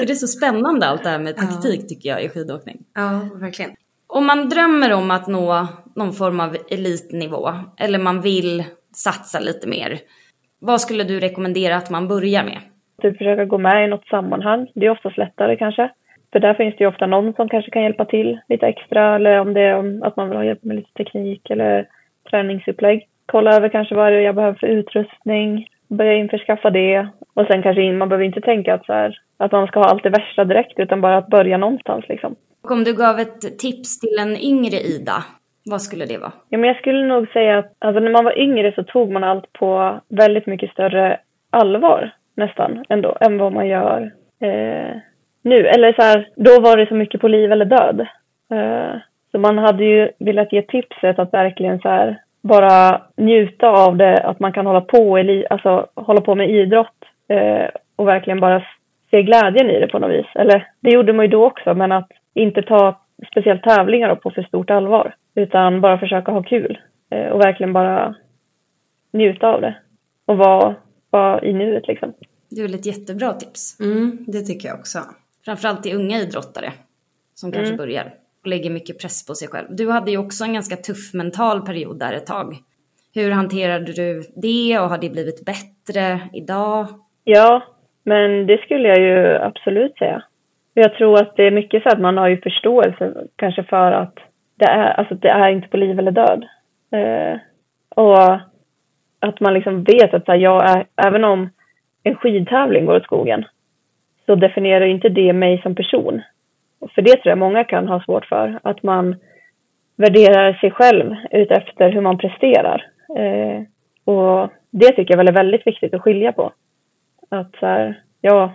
Det 0.00 0.10
är 0.10 0.14
så 0.14 0.26
spännande 0.26 0.86
allt 0.86 1.02
det 1.02 1.08
här 1.08 1.18
med 1.18 1.36
taktik 1.36 1.80
ja. 1.82 1.88
tycker 1.88 2.08
jag 2.08 2.24
i 2.24 2.28
skidåkning. 2.28 2.78
Ja, 2.94 3.20
verkligen. 3.40 3.70
Om 4.18 4.26
man 4.26 4.48
drömmer 4.48 4.94
om 4.94 5.10
att 5.10 5.26
nå 5.28 5.68
någon 5.96 6.12
form 6.12 6.40
av 6.40 6.56
elitnivå 6.70 7.44
eller 7.84 7.98
man 7.98 8.20
vill 8.20 8.64
satsa 9.06 9.38
lite 9.40 9.68
mer. 9.68 9.90
Vad 10.60 10.80
skulle 10.80 11.04
du 11.04 11.20
rekommendera 11.20 11.76
att 11.76 11.90
man 11.90 12.08
börjar 12.08 12.44
med? 12.44 12.58
Typ 13.02 13.18
försöka 13.18 13.44
gå 13.44 13.58
med 13.58 13.84
i 13.84 13.88
något 13.88 14.08
sammanhang. 14.08 14.70
Det 14.74 14.86
är 14.86 14.90
oftast 14.90 15.18
lättare 15.18 15.56
kanske. 15.56 15.90
För 16.32 16.40
där 16.40 16.54
finns 16.54 16.74
det 16.76 16.84
ju 16.84 16.88
ofta 16.88 17.06
någon 17.06 17.32
som 17.34 17.48
kanske 17.48 17.70
kan 17.70 17.82
hjälpa 17.82 18.04
till 18.04 18.40
lite 18.48 18.66
extra 18.66 19.16
eller 19.16 19.40
om 19.40 19.54
det 19.54 19.60
är 19.60 20.06
att 20.06 20.16
man 20.16 20.28
vill 20.28 20.38
ha 20.38 20.44
hjälp 20.44 20.64
med 20.64 20.76
lite 20.76 20.92
teknik 20.92 21.50
eller 21.50 21.88
träningsupplägg. 22.30 23.08
Kolla 23.26 23.56
över 23.56 23.68
kanske 23.68 23.94
vad 23.94 24.22
jag 24.22 24.34
behöver 24.34 24.58
för 24.58 24.66
utrustning, 24.66 25.66
börja 25.88 26.14
införskaffa 26.14 26.70
det 26.70 27.08
och 27.34 27.46
sen 27.46 27.62
kanske 27.62 27.82
in, 27.82 27.98
man 27.98 28.08
behöver 28.08 28.24
inte 28.24 28.40
tänka 28.40 28.74
att, 28.74 28.86
så 28.86 28.92
här, 28.92 29.18
att 29.36 29.52
man 29.52 29.66
ska 29.66 29.80
ha 29.80 29.86
allt 29.86 30.02
det 30.02 30.10
värsta 30.10 30.44
direkt 30.44 30.78
utan 30.78 31.00
bara 31.00 31.16
att 31.16 31.28
börja 31.28 31.56
någonstans 31.58 32.04
liksom. 32.08 32.36
Och 32.66 32.72
om 32.72 32.84
du 32.84 32.94
gav 32.94 33.18
ett 33.18 33.58
tips 33.58 34.00
till 34.00 34.18
en 34.20 34.36
yngre 34.36 34.76
Ida, 34.76 35.24
vad 35.70 35.82
skulle 35.82 36.06
det 36.06 36.18
vara? 36.18 36.32
Ja, 36.48 36.58
men 36.58 36.68
jag 36.68 36.78
skulle 36.78 37.06
nog 37.06 37.28
säga 37.28 37.58
att 37.58 37.72
alltså, 37.78 38.00
när 38.00 38.10
man 38.10 38.24
var 38.24 38.38
yngre 38.38 38.72
så 38.72 38.82
tog 38.84 39.10
man 39.10 39.24
allt 39.24 39.52
på 39.52 40.00
väldigt 40.08 40.46
mycket 40.46 40.70
större 40.70 41.20
allvar 41.50 42.10
nästan 42.36 42.84
ändå 42.88 43.16
än 43.20 43.38
vad 43.38 43.52
man 43.52 43.66
gör 43.66 44.12
eh, 44.40 44.96
nu. 45.42 45.66
Eller 45.66 45.92
så 45.92 46.02
här, 46.02 46.28
då 46.36 46.60
var 46.60 46.76
det 46.76 46.86
så 46.86 46.94
mycket 46.94 47.20
på 47.20 47.28
liv 47.28 47.52
eller 47.52 47.64
död. 47.64 48.00
Eh, 48.50 49.00
så 49.30 49.38
man 49.38 49.58
hade 49.58 49.84
ju 49.84 50.10
velat 50.18 50.52
ge 50.52 50.62
tipset 50.62 51.18
att 51.18 51.32
verkligen 51.32 51.78
så 51.80 51.88
här, 51.88 52.20
bara 52.42 53.02
njuta 53.16 53.68
av 53.68 53.96
det, 53.96 54.18
att 54.18 54.40
man 54.40 54.52
kan 54.52 54.66
hålla 54.66 54.80
på, 54.80 55.16
alltså, 55.50 55.86
hålla 55.94 56.20
på 56.20 56.34
med 56.34 56.50
idrott 56.50 57.04
eh, 57.28 57.68
och 57.96 58.08
verkligen 58.08 58.40
bara 58.40 58.62
se 59.10 59.22
glädjen 59.22 59.70
i 59.70 59.80
det 59.80 59.88
på 59.88 59.98
något 59.98 60.10
vis. 60.10 60.26
Eller 60.34 60.68
det 60.80 60.90
gjorde 60.90 61.12
man 61.12 61.24
ju 61.24 61.30
då 61.30 61.44
också, 61.44 61.74
men 61.74 61.92
att 61.92 62.08
inte 62.36 62.62
ta 62.62 63.00
speciellt 63.30 63.62
tävlingar 63.62 64.14
på 64.14 64.30
för 64.30 64.42
stort 64.42 64.70
allvar. 64.70 65.14
Utan 65.34 65.80
bara 65.80 65.98
försöka 65.98 66.32
ha 66.32 66.42
kul 66.42 66.78
eh, 67.10 67.26
och 67.26 67.40
verkligen 67.40 67.72
bara 67.72 68.14
njuta 69.12 69.46
av 69.48 69.60
det. 69.60 69.76
Och 70.26 70.36
vara, 70.36 70.74
vara 71.10 71.44
i 71.44 71.52
nuet 71.52 71.88
liksom. 71.88 72.12
Det 72.50 72.60
är 72.60 72.62
väl 72.62 72.74
ett 72.74 72.86
jättebra 72.86 73.32
tips. 73.32 73.80
Mm, 73.80 74.24
det 74.26 74.40
tycker 74.40 74.68
jag 74.68 74.78
också. 74.78 74.98
Framförallt 75.44 75.82
till 75.82 75.96
unga 75.96 76.18
idrottare 76.18 76.72
som 77.34 77.52
kanske 77.52 77.74
mm. 77.74 77.76
börjar 77.76 78.14
och 78.40 78.46
lägger 78.46 78.70
mycket 78.70 79.00
press 79.00 79.26
på 79.26 79.34
sig 79.34 79.48
själv. 79.48 79.66
Du 79.70 79.90
hade 79.90 80.10
ju 80.10 80.18
också 80.18 80.44
en 80.44 80.54
ganska 80.54 80.76
tuff 80.76 81.14
mental 81.14 81.60
period 81.60 81.98
där 81.98 82.12
ett 82.12 82.26
tag. 82.26 82.56
Hur 83.14 83.30
hanterade 83.30 83.92
du 83.92 84.22
det 84.34 84.78
och 84.78 84.88
har 84.88 84.98
det 84.98 85.10
blivit 85.10 85.44
bättre 85.44 86.20
idag? 86.32 86.86
Ja, 87.24 87.62
men 88.04 88.46
det 88.46 88.58
skulle 88.58 88.88
jag 88.88 88.98
ju 88.98 89.36
absolut 89.36 89.98
säga. 89.98 90.22
Jag 90.78 90.94
tror 90.94 91.20
att 91.22 91.36
det 91.36 91.46
är 91.46 91.50
mycket 91.50 91.82
så 91.82 91.88
att 91.88 92.00
man 92.00 92.16
har 92.16 92.28
ju 92.28 92.40
förståelse 92.40 93.14
kanske 93.36 93.62
för 93.62 93.92
att 93.92 94.14
det 94.56 94.64
är, 94.64 94.92
alltså 94.92 95.14
det 95.14 95.28
är 95.28 95.48
inte 95.48 95.68
på 95.68 95.76
liv 95.76 95.98
eller 95.98 96.10
död. 96.10 96.46
Eh, 96.90 97.38
och 97.88 98.32
att 99.20 99.40
man 99.40 99.54
liksom 99.54 99.84
vet 99.84 100.14
att 100.14 100.28
här, 100.28 100.34
jag 100.34 100.70
är, 100.70 100.86
även 101.06 101.24
om 101.24 101.50
en 102.02 102.14
skidtävling 102.16 102.86
går 102.86 102.96
åt 102.96 103.04
skogen 103.04 103.44
så 104.26 104.34
definierar 104.34 104.86
inte 104.86 105.08
det 105.08 105.32
mig 105.32 105.62
som 105.62 105.74
person. 105.74 106.22
För 106.94 107.02
det 107.02 107.10
tror 107.10 107.30
jag 107.30 107.38
många 107.38 107.64
kan 107.64 107.88
ha 107.88 108.00
svårt 108.04 108.26
för. 108.26 108.60
Att 108.62 108.82
man 108.82 109.16
värderar 109.96 110.52
sig 110.52 110.70
själv 110.70 111.14
utefter 111.30 111.90
hur 111.90 112.00
man 112.00 112.18
presterar. 112.18 112.86
Eh, 113.18 113.62
och 114.04 114.50
det 114.70 114.92
tycker 114.92 115.14
jag 115.14 115.18
väl 115.18 115.28
är 115.28 115.32
väldigt 115.32 115.66
viktigt 115.66 115.94
att 115.94 116.02
skilja 116.02 116.32
på. 116.32 116.52
Att 117.28 117.56
så 117.60 117.66
här, 117.66 118.00
ja, 118.20 118.52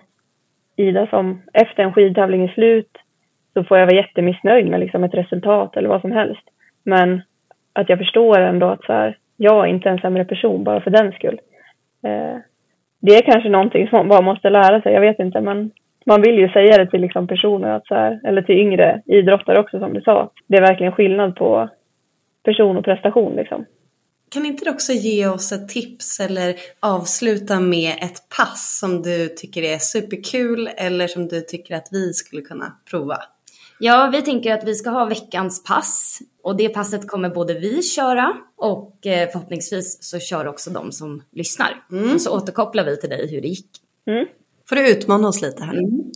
Ida 0.81 1.07
som 1.07 1.41
efter 1.53 1.83
en 1.83 1.93
skidtävling 1.93 2.43
är 2.43 2.47
slut 2.47 2.97
så 3.53 3.63
får 3.63 3.77
jag 3.77 3.85
vara 3.85 3.95
jättemissnöjd 3.95 4.67
med 4.67 4.79
liksom 4.79 5.03
ett 5.03 5.13
resultat 5.13 5.77
eller 5.77 5.89
vad 5.89 6.01
som 6.01 6.11
helst. 6.11 6.43
Men 6.83 7.21
att 7.73 7.89
jag 7.89 7.99
förstår 7.99 8.39
ändå 8.39 8.67
att 8.67 8.83
så 8.83 8.93
här, 8.93 9.17
jag 9.37 9.65
är 9.65 9.69
inte 9.69 9.89
en 9.89 9.99
sämre 9.99 10.25
person 10.25 10.63
bara 10.63 10.81
för 10.81 10.91
den 10.91 11.11
skull. 11.11 11.39
Eh, 12.03 12.37
det 13.01 13.15
är 13.15 13.31
kanske 13.31 13.49
någonting 13.49 13.87
som 13.87 13.97
man 13.97 14.07
bara 14.07 14.21
måste 14.21 14.49
lära 14.49 14.81
sig, 14.81 14.93
jag 14.93 15.01
vet 15.01 15.19
inte, 15.19 15.41
men 15.41 15.71
man 16.05 16.21
vill 16.21 16.39
ju 16.39 16.49
säga 16.49 16.77
det 16.77 16.91
till 16.91 17.01
liksom 17.01 17.27
personer, 17.27 17.69
att 17.69 17.87
så 17.87 17.95
här, 17.95 18.19
eller 18.23 18.41
till 18.41 18.59
yngre 18.59 19.01
idrottare 19.05 19.59
också 19.59 19.79
som 19.79 19.93
du 19.93 20.01
sa. 20.01 20.29
Det 20.47 20.57
är 20.57 20.61
verkligen 20.61 20.91
skillnad 20.91 21.35
på 21.35 21.69
person 22.43 22.77
och 22.77 22.85
prestation 22.85 23.35
liksom. 23.35 23.65
Kan 24.33 24.45
inte 24.45 24.65
du 24.65 24.71
också 24.71 24.91
ge 24.93 25.27
oss 25.27 25.51
ett 25.51 25.69
tips 25.69 26.19
eller 26.19 26.55
avsluta 26.79 27.59
med 27.59 27.89
ett 27.89 28.29
pass 28.37 28.79
som 28.79 29.01
du 29.01 29.27
tycker 29.27 29.63
är 29.63 29.77
superkul 29.77 30.69
eller 30.77 31.07
som 31.07 31.27
du 31.27 31.41
tycker 31.41 31.75
att 31.75 31.87
vi 31.91 32.13
skulle 32.13 32.41
kunna 32.41 32.65
prova? 32.91 33.17
Ja, 33.79 34.09
vi 34.13 34.21
tänker 34.21 34.53
att 34.53 34.67
vi 34.67 34.73
ska 34.75 34.89
ha 34.89 35.05
veckans 35.05 35.63
pass 35.63 36.19
och 36.43 36.57
det 36.57 36.69
passet 36.69 37.07
kommer 37.07 37.29
både 37.29 37.53
vi 37.53 37.81
köra 37.81 38.33
och 38.57 39.07
eh, 39.07 39.29
förhoppningsvis 39.31 39.97
så 40.01 40.19
kör 40.19 40.47
också 40.47 40.69
de 40.69 40.91
som 40.91 41.21
lyssnar. 41.31 41.69
Mm. 41.91 42.13
Och 42.13 42.21
så 42.21 42.37
återkopplar 42.37 42.83
vi 42.83 42.97
till 42.97 43.09
dig 43.09 43.31
hur 43.31 43.41
det 43.41 43.47
gick. 43.47 43.69
Mm. 44.07 44.25
Får 44.69 44.75
du 44.75 44.91
utmana 44.91 45.27
oss 45.27 45.41
lite 45.41 45.63
här. 45.63 45.73
Mm. 45.73 46.11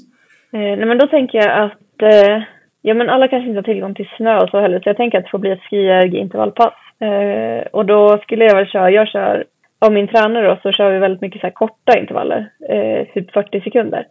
Eh, 0.53 0.77
nej 0.77 0.85
men 0.85 0.97
då 0.97 1.07
tänker 1.07 1.37
jag 1.37 1.65
att 1.65 2.01
eh, 2.01 2.43
ja, 2.81 2.93
men 2.93 3.09
alla 3.09 3.27
kanske 3.27 3.47
inte 3.47 3.57
har 3.57 3.63
tillgång 3.63 3.95
till 3.95 4.09
snö 4.17 4.39
och 4.43 4.49
så 4.49 4.59
heller 4.59 4.79
så 4.79 4.89
jag 4.89 4.97
tänker 4.97 5.17
att 5.17 5.23
det 5.23 5.31
får 5.31 5.39
bli 5.39 5.51
ett 5.51 5.67
ski-intervallpass. 5.69 6.84
Eh, 6.99 7.67
och 7.71 7.85
då 7.85 8.17
skulle 8.17 8.45
jag 8.45 8.55
väl 8.55 8.67
köra, 8.67 8.91
jag 8.91 9.07
kör, 9.07 9.45
av 9.79 9.93
min 9.93 10.07
tränare 10.07 10.47
då, 10.47 10.57
så 10.63 10.71
kör 10.71 10.91
vi 10.91 10.99
väldigt 10.99 11.21
mycket 11.21 11.41
så 11.41 11.51
korta 11.51 11.99
intervaller, 11.99 12.49
eh, 12.69 13.07
typ 13.13 13.31
40 13.31 13.61
sekunder. 13.61 14.07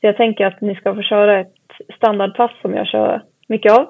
Så 0.00 0.06
jag 0.06 0.16
tänker 0.16 0.46
att 0.46 0.60
ni 0.60 0.74
ska 0.74 0.94
få 0.94 1.02
köra 1.02 1.40
ett 1.40 1.54
standardpass 1.96 2.52
som 2.62 2.74
jag 2.74 2.86
kör 2.86 3.22
mycket 3.48 3.72
av. 3.72 3.86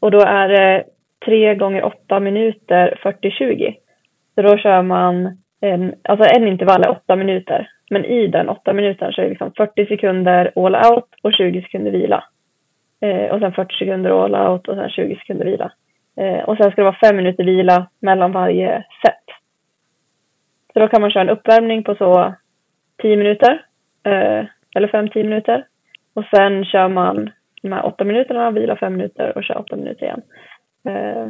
Och 0.00 0.10
då 0.10 0.20
är 0.20 0.48
det 0.48 0.84
3 1.24 1.54
gånger 1.54 1.84
8 1.84 2.20
minuter 2.20 2.98
40-20. 3.02 3.74
Så 4.34 4.42
då 4.42 4.56
kör 4.56 4.82
man 4.82 5.38
en, 5.60 5.94
alltså 6.02 6.28
en 6.36 6.48
intervall 6.48 6.82
är 6.82 6.90
8 6.90 7.16
minuter. 7.16 7.70
Men 7.90 8.04
i 8.04 8.26
den 8.26 8.48
8 8.48 8.72
minuten 8.72 9.12
så 9.12 9.20
är 9.20 9.24
det 9.24 9.30
liksom 9.30 9.52
40 9.56 9.86
sekunder 9.86 10.52
all 10.56 10.92
out 10.92 11.08
och 11.22 11.32
20 11.32 11.62
sekunder 11.62 11.90
vila. 11.90 12.24
Eh, 13.00 13.30
och 13.30 13.40
sen 13.40 13.52
40 13.52 13.74
sekunder 13.74 14.24
all 14.24 14.34
out 14.34 14.68
och 14.68 14.76
sen 14.76 14.90
20 14.90 15.16
sekunder 15.16 15.44
vila. 15.44 15.72
Eh, 16.16 16.44
och 16.44 16.56
sen 16.56 16.70
ska 16.70 16.80
det 16.80 16.90
vara 16.90 16.98
fem 17.04 17.16
minuter 17.16 17.44
vila 17.44 17.86
mellan 18.00 18.32
varje 18.32 18.84
set. 19.02 19.24
Så 20.72 20.80
då 20.80 20.88
kan 20.88 21.00
man 21.00 21.10
köra 21.10 21.22
en 21.22 21.36
uppvärmning 21.36 21.84
på 21.84 21.94
så 21.94 22.34
10 23.02 23.16
minuter. 23.16 23.64
Eh, 24.06 24.44
eller 24.74 24.88
5-10 24.88 25.22
minuter. 25.22 25.66
Och 26.14 26.24
sen 26.36 26.64
kör 26.64 26.88
man 26.88 27.30
de 27.62 27.72
här 27.72 27.86
8 27.86 28.04
minuterna, 28.04 28.50
vila 28.50 28.76
5 28.76 28.92
minuter 28.92 29.36
och 29.36 29.44
kör 29.44 29.58
8 29.58 29.76
minuter 29.76 30.04
igen. 30.06 30.22
Eh, 30.88 31.28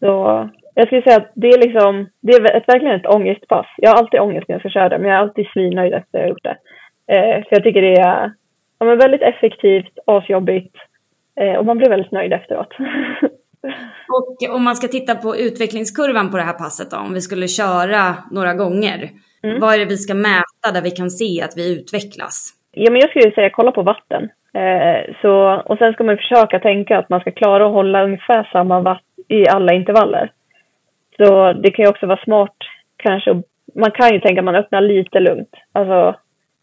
så 0.00 0.48
jag 0.74 0.86
skulle 0.86 1.02
säga 1.02 1.16
att 1.16 1.32
det 1.34 1.48
är 1.48 1.58
liksom, 1.58 2.08
det 2.20 2.32
är 2.32 2.56
ett, 2.56 2.68
verkligen 2.68 2.94
ett 2.94 3.14
ångestpass. 3.14 3.66
Jag 3.76 3.90
har 3.90 3.98
alltid 3.98 4.20
ångest 4.20 4.48
när 4.48 4.54
jag 4.54 4.60
ska 4.60 4.68
köra 4.68 4.88
det, 4.88 4.98
men 4.98 5.10
jag 5.10 5.16
är 5.18 5.22
alltid 5.22 5.46
svinnöjd 5.46 5.94
efter 5.94 6.18
att 6.18 6.20
jag 6.20 6.20
har 6.20 6.28
gjort 6.28 6.44
det. 6.44 6.56
Eh, 7.06 7.44
för 7.44 7.56
jag 7.56 7.62
tycker 7.62 7.82
det 7.82 8.00
är 8.00 8.32
ja, 8.78 8.86
men 8.86 8.98
väldigt 8.98 9.22
effektivt, 9.22 9.98
asjobbigt 10.06 10.76
eh, 11.40 11.54
och 11.54 11.66
man 11.66 11.78
blir 11.78 11.88
väldigt 11.88 12.12
nöjd 12.12 12.32
efteråt. 12.32 12.74
Och 14.08 14.54
om 14.56 14.64
man 14.64 14.76
ska 14.76 14.88
titta 14.88 15.14
på 15.14 15.36
utvecklingskurvan 15.36 16.30
på 16.30 16.36
det 16.36 16.42
här 16.42 16.58
passet 16.58 16.90
då, 16.90 16.96
om 16.96 17.14
vi 17.14 17.20
skulle 17.20 17.48
köra 17.48 18.14
några 18.30 18.54
gånger. 18.54 19.10
Mm. 19.42 19.60
Vad 19.60 19.74
är 19.74 19.78
det 19.78 19.84
vi 19.84 19.96
ska 19.96 20.14
mäta 20.14 20.72
där 20.74 20.82
vi 20.82 20.90
kan 20.90 21.10
se 21.10 21.42
att 21.42 21.56
vi 21.56 21.80
utvecklas? 21.80 22.54
Ja, 22.72 22.90
men 22.90 23.00
jag 23.00 23.10
skulle 23.10 23.34
säga 23.34 23.50
kolla 23.50 23.72
på 23.72 23.82
vatten. 23.82 24.22
Eh, 24.54 25.14
så, 25.22 25.62
och 25.66 25.78
sen 25.78 25.92
ska 25.92 26.04
man 26.04 26.16
försöka 26.16 26.58
tänka 26.58 26.98
att 26.98 27.08
man 27.08 27.20
ska 27.20 27.30
klara 27.30 27.66
att 27.66 27.72
hålla 27.72 28.04
ungefär 28.04 28.48
samma 28.52 28.80
watt 28.80 29.02
i 29.28 29.48
alla 29.48 29.72
intervaller. 29.74 30.32
Så 31.16 31.52
det 31.52 31.70
kan 31.70 31.84
ju 31.84 31.88
också 31.88 32.06
vara 32.06 32.24
smart 32.24 32.56
kanske. 32.96 33.42
Man 33.74 33.90
kan 33.90 34.12
ju 34.12 34.20
tänka 34.20 34.40
att 34.40 34.44
man 34.44 34.54
öppnar 34.56 34.80
lite 34.80 35.20
lugnt. 35.20 35.54
Alltså, 35.72 36.20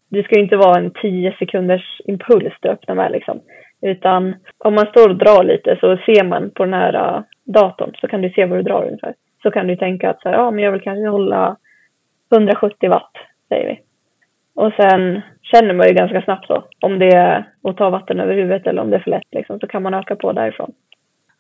det 0.10 0.24
ska 0.24 0.36
ju 0.36 0.44
inte 0.44 0.58
vara 0.58 0.78
en 0.78 0.92
10 0.92 1.36
sekunders 1.40 2.02
impuls 2.06 2.54
du 2.60 2.70
öppnar 2.70 2.96
med 2.96 3.12
liksom. 3.12 3.42
Utan 3.82 4.36
om 4.58 4.76
man 4.76 4.86
står 4.86 5.10
och 5.10 5.16
drar 5.16 5.44
lite 5.44 5.78
så 5.80 5.98
ser 5.98 6.24
man 6.24 6.50
på 6.50 6.66
den 6.66 6.74
här 6.74 6.94
äh, 6.94 7.24
datorn 7.44 7.92
så 8.02 8.08
kan 8.08 8.22
du 8.22 8.30
se 8.30 8.46
vad 8.46 8.60
du 8.60 8.64
drar 8.64 8.86
ungefär. 8.86 9.14
Så 9.44 9.52
kan 9.52 9.68
du 9.68 9.76
tänka 9.76 10.10
att 10.10 10.22
så 10.22 10.30
här, 10.30 10.36
ja, 10.36 10.52
men 10.52 10.64
jag 10.64 10.72
vill 10.72 10.82
kanske 10.82 11.08
hålla 11.08 11.58
170 12.32 12.90
watt, 12.90 13.12
säger 13.50 13.68
vi. 13.68 13.80
Och 14.56 14.74
sen 14.74 15.22
känner 15.42 15.74
man 15.74 15.88
ju 15.88 15.94
ganska 15.94 16.22
snabbt 16.22 16.48
så 16.48 16.64
om 16.82 17.00
det 17.00 17.16
är 17.16 17.44
att 17.64 17.78
ta 17.78 17.90
vatten 17.90 18.20
över 18.20 18.34
huvudet 18.34 18.68
eller 18.68 18.82
om 18.82 18.90
det 18.90 18.96
är 18.96 19.02
för 19.02 19.12
lätt 19.12 19.28
liksom, 19.32 19.60
så 19.60 19.68
kan 19.68 19.84
man 19.84 19.94
öka 19.94 20.16
på 20.16 20.32
därifrån. 20.32 20.74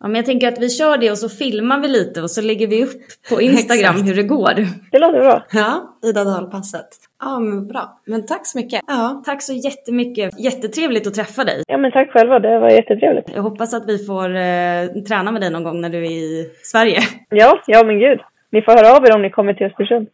Ja, 0.02 0.08
men 0.08 0.16
jag 0.16 0.26
tänker 0.26 0.48
att 0.48 0.60
vi 0.60 0.70
kör 0.70 0.98
det 0.98 1.12
och 1.12 1.18
så 1.18 1.30
filmar 1.30 1.80
vi 1.80 1.88
lite 1.88 2.22
och 2.22 2.32
så 2.32 2.42
lägger 2.42 2.68
vi 2.68 2.84
upp 2.84 3.02
på 3.30 3.42
Instagram 3.42 4.02
hur 4.02 4.16
det 4.16 4.24
går. 4.24 4.54
Det 4.92 5.00
låter 5.00 5.20
bra. 5.20 5.46
Ja, 5.52 5.98
Ida 6.04 6.24
Dahl-passet. 6.24 6.88
Ja, 7.20 7.40
men 7.40 7.68
bra. 7.68 8.02
Men 8.06 8.26
tack 8.26 8.48
så 8.48 8.58
mycket. 8.58 8.82
Ja. 8.88 9.22
Tack 9.26 9.42
så 9.44 9.54
jättemycket. 9.54 10.40
Jättetrevligt 10.40 11.08
att 11.08 11.14
träffa 11.14 11.44
dig. 11.44 11.64
Ja, 11.68 11.78
men 11.78 11.92
tack 11.92 12.12
själva. 12.12 12.40
Det 12.40 12.60
var 12.60 12.70
jättetrevligt. 12.70 13.30
Jag 13.36 13.42
hoppas 13.42 13.74
att 13.74 13.90
vi 13.90 14.06
får 14.06 14.36
eh, 14.36 15.04
träna 15.08 15.32
med 15.32 15.42
dig 15.42 15.50
någon 15.50 15.64
gång 15.64 15.82
när 15.82 15.90
du 15.90 15.98
är 15.98 16.12
i 16.12 16.50
Sverige. 16.64 17.00
Ja, 17.30 17.60
ja 17.68 17.84
men 17.84 18.00
gud. 18.00 18.20
Ni 18.52 18.62
får 18.62 18.72
höra 18.72 18.98
av 18.98 19.06
er 19.06 19.16
om 19.16 19.22
ni 19.22 19.30
kommer 19.30 19.54
till 19.54 19.66
Östersund. 19.66 20.08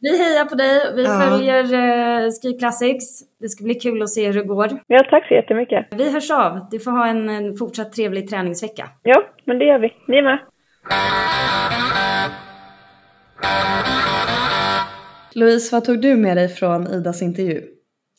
Vi 0.00 0.18
hejar 0.18 0.44
på 0.44 0.54
dig. 0.54 0.92
Vi 0.96 1.04
Ja. 1.04 1.20
följer 1.20 1.64
eh, 2.24 2.30
Ski 2.42 2.58
Classics. 2.58 3.04
Det 3.40 3.48
ska 3.48 3.64
bli 3.64 3.74
kul 3.74 4.02
att 4.02 4.10
se 4.10 4.26
hur 4.26 4.32
det 4.34 4.42
går. 4.46 4.68
Ja, 4.86 5.04
tack 5.10 5.28
så 5.28 5.34
jättemycket. 5.34 5.86
Vi 5.90 6.12
hörs 6.12 6.30
av. 6.30 6.66
Du 6.70 6.80
får 6.80 6.90
ha 6.90 7.06
en, 7.06 7.28
en 7.28 7.56
fortsatt 7.56 7.92
trevlig 7.92 8.28
träningsvecka. 8.30 8.88
Ja, 9.02 9.22
men 9.44 9.58
det 9.58 9.64
gör 9.64 9.78
vi. 9.78 9.88
Ni 10.08 10.22
med. 10.22 10.38
Louise, 15.34 15.68
vad 15.76 15.84
tog 15.84 16.00
du 16.00 16.16
med 16.16 16.36
dig 16.36 16.48
från 16.48 16.86
Idas 16.86 17.22
intervju? 17.22 17.62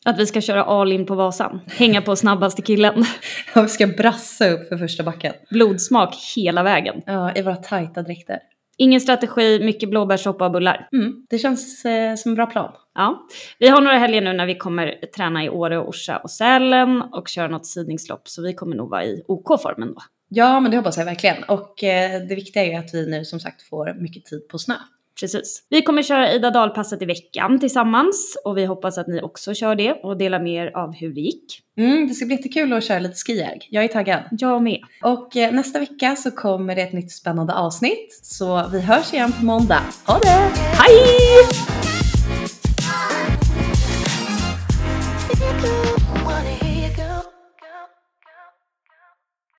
Att 0.04 0.18
vi 0.18 0.26
ska 0.26 0.40
köra 0.40 0.64
all 0.64 0.92
in 0.92 1.06
på 1.06 1.14
Vasan. 1.14 1.60
Hänga 1.66 2.02
på 2.02 2.16
snabbaste 2.16 2.62
killen. 2.62 3.04
Ja, 3.54 3.62
vi 3.62 3.68
ska 3.68 3.86
brassa 3.86 4.48
upp 4.50 4.68
för 4.68 4.76
första 4.76 5.02
backen. 5.02 5.32
Blodsmak 5.50 6.14
hela 6.36 6.62
vägen. 6.62 7.02
Ja, 7.06 7.32
i 7.34 7.42
våra 7.42 7.56
tajta 7.56 8.02
dräkter. 8.02 8.38
Ingen 8.82 9.00
strategi, 9.00 9.64
mycket 9.64 9.90
blåbärssoppa 9.90 10.44
och 10.44 10.52
bullar. 10.52 10.88
Mm, 10.92 11.26
det 11.30 11.38
känns 11.38 11.84
eh, 11.84 12.14
som 12.14 12.30
en 12.30 12.34
bra 12.34 12.46
plan. 12.46 12.72
Ja, 12.94 13.26
vi 13.58 13.68
har 13.68 13.80
några 13.80 13.98
helger 13.98 14.20
nu 14.20 14.32
när 14.32 14.46
vi 14.46 14.54
kommer 14.54 15.06
träna 15.16 15.44
i 15.44 15.48
Åre, 15.48 15.78
Orsa 15.80 16.16
och 16.16 16.30
Sälen 16.30 17.02
och 17.02 17.28
köra 17.28 17.48
något 17.48 17.66
sidningslopp 17.66 18.28
så 18.28 18.42
vi 18.42 18.54
kommer 18.54 18.76
nog 18.76 18.90
vara 18.90 19.04
i 19.04 19.22
OK-formen 19.28 19.94
då. 19.94 20.00
Ja, 20.28 20.60
men 20.60 20.70
det 20.70 20.76
hoppas 20.76 20.98
jag 20.98 21.04
verkligen. 21.04 21.42
Och 21.44 21.84
eh, 21.84 22.20
det 22.28 22.34
viktiga 22.34 22.62
är 22.64 22.66
ju 22.66 22.74
att 22.74 22.94
vi 22.94 23.10
nu 23.10 23.24
som 23.24 23.40
sagt 23.40 23.62
får 23.62 23.94
mycket 24.00 24.24
tid 24.24 24.48
på 24.48 24.58
snö. 24.58 24.74
Precis. 25.20 25.66
Vi 25.68 25.82
kommer 25.82 26.02
köra 26.02 26.32
Ida 26.32 26.50
Dahl-passet 26.50 27.02
i 27.02 27.04
veckan 27.04 27.60
tillsammans 27.60 28.36
och 28.44 28.56
vi 28.56 28.64
hoppas 28.64 28.98
att 28.98 29.08
ni 29.08 29.22
också 29.22 29.54
kör 29.54 29.74
det 29.74 29.92
och 29.92 30.16
delar 30.16 30.40
med 30.40 30.66
er 30.66 30.76
av 30.76 30.94
hur 30.94 31.14
det 31.14 31.20
gick. 31.20 31.62
Mm, 31.78 32.08
det 32.08 32.14
ska 32.14 32.26
bli 32.26 32.36
jättekul 32.36 32.72
att 32.72 32.84
köra 32.84 32.98
lite 32.98 33.14
skijärg. 33.14 33.58
Jag 33.70 33.84
är 33.84 33.88
taggad. 33.88 34.22
Jag 34.30 34.62
med. 34.62 34.80
Och 35.02 35.36
eh, 35.36 35.52
nästa 35.52 35.78
vecka 35.78 36.16
så 36.16 36.30
kommer 36.30 36.74
det 36.74 36.82
ett 36.82 36.92
nytt 36.92 37.12
spännande 37.12 37.54
avsnitt. 37.54 38.20
Så 38.22 38.68
vi 38.72 38.80
hörs 38.80 39.12
igen 39.12 39.32
på 39.32 39.44
måndag. 39.44 39.82
Ha 40.06 40.18
det! 40.18 40.50
Hej! 40.78 41.89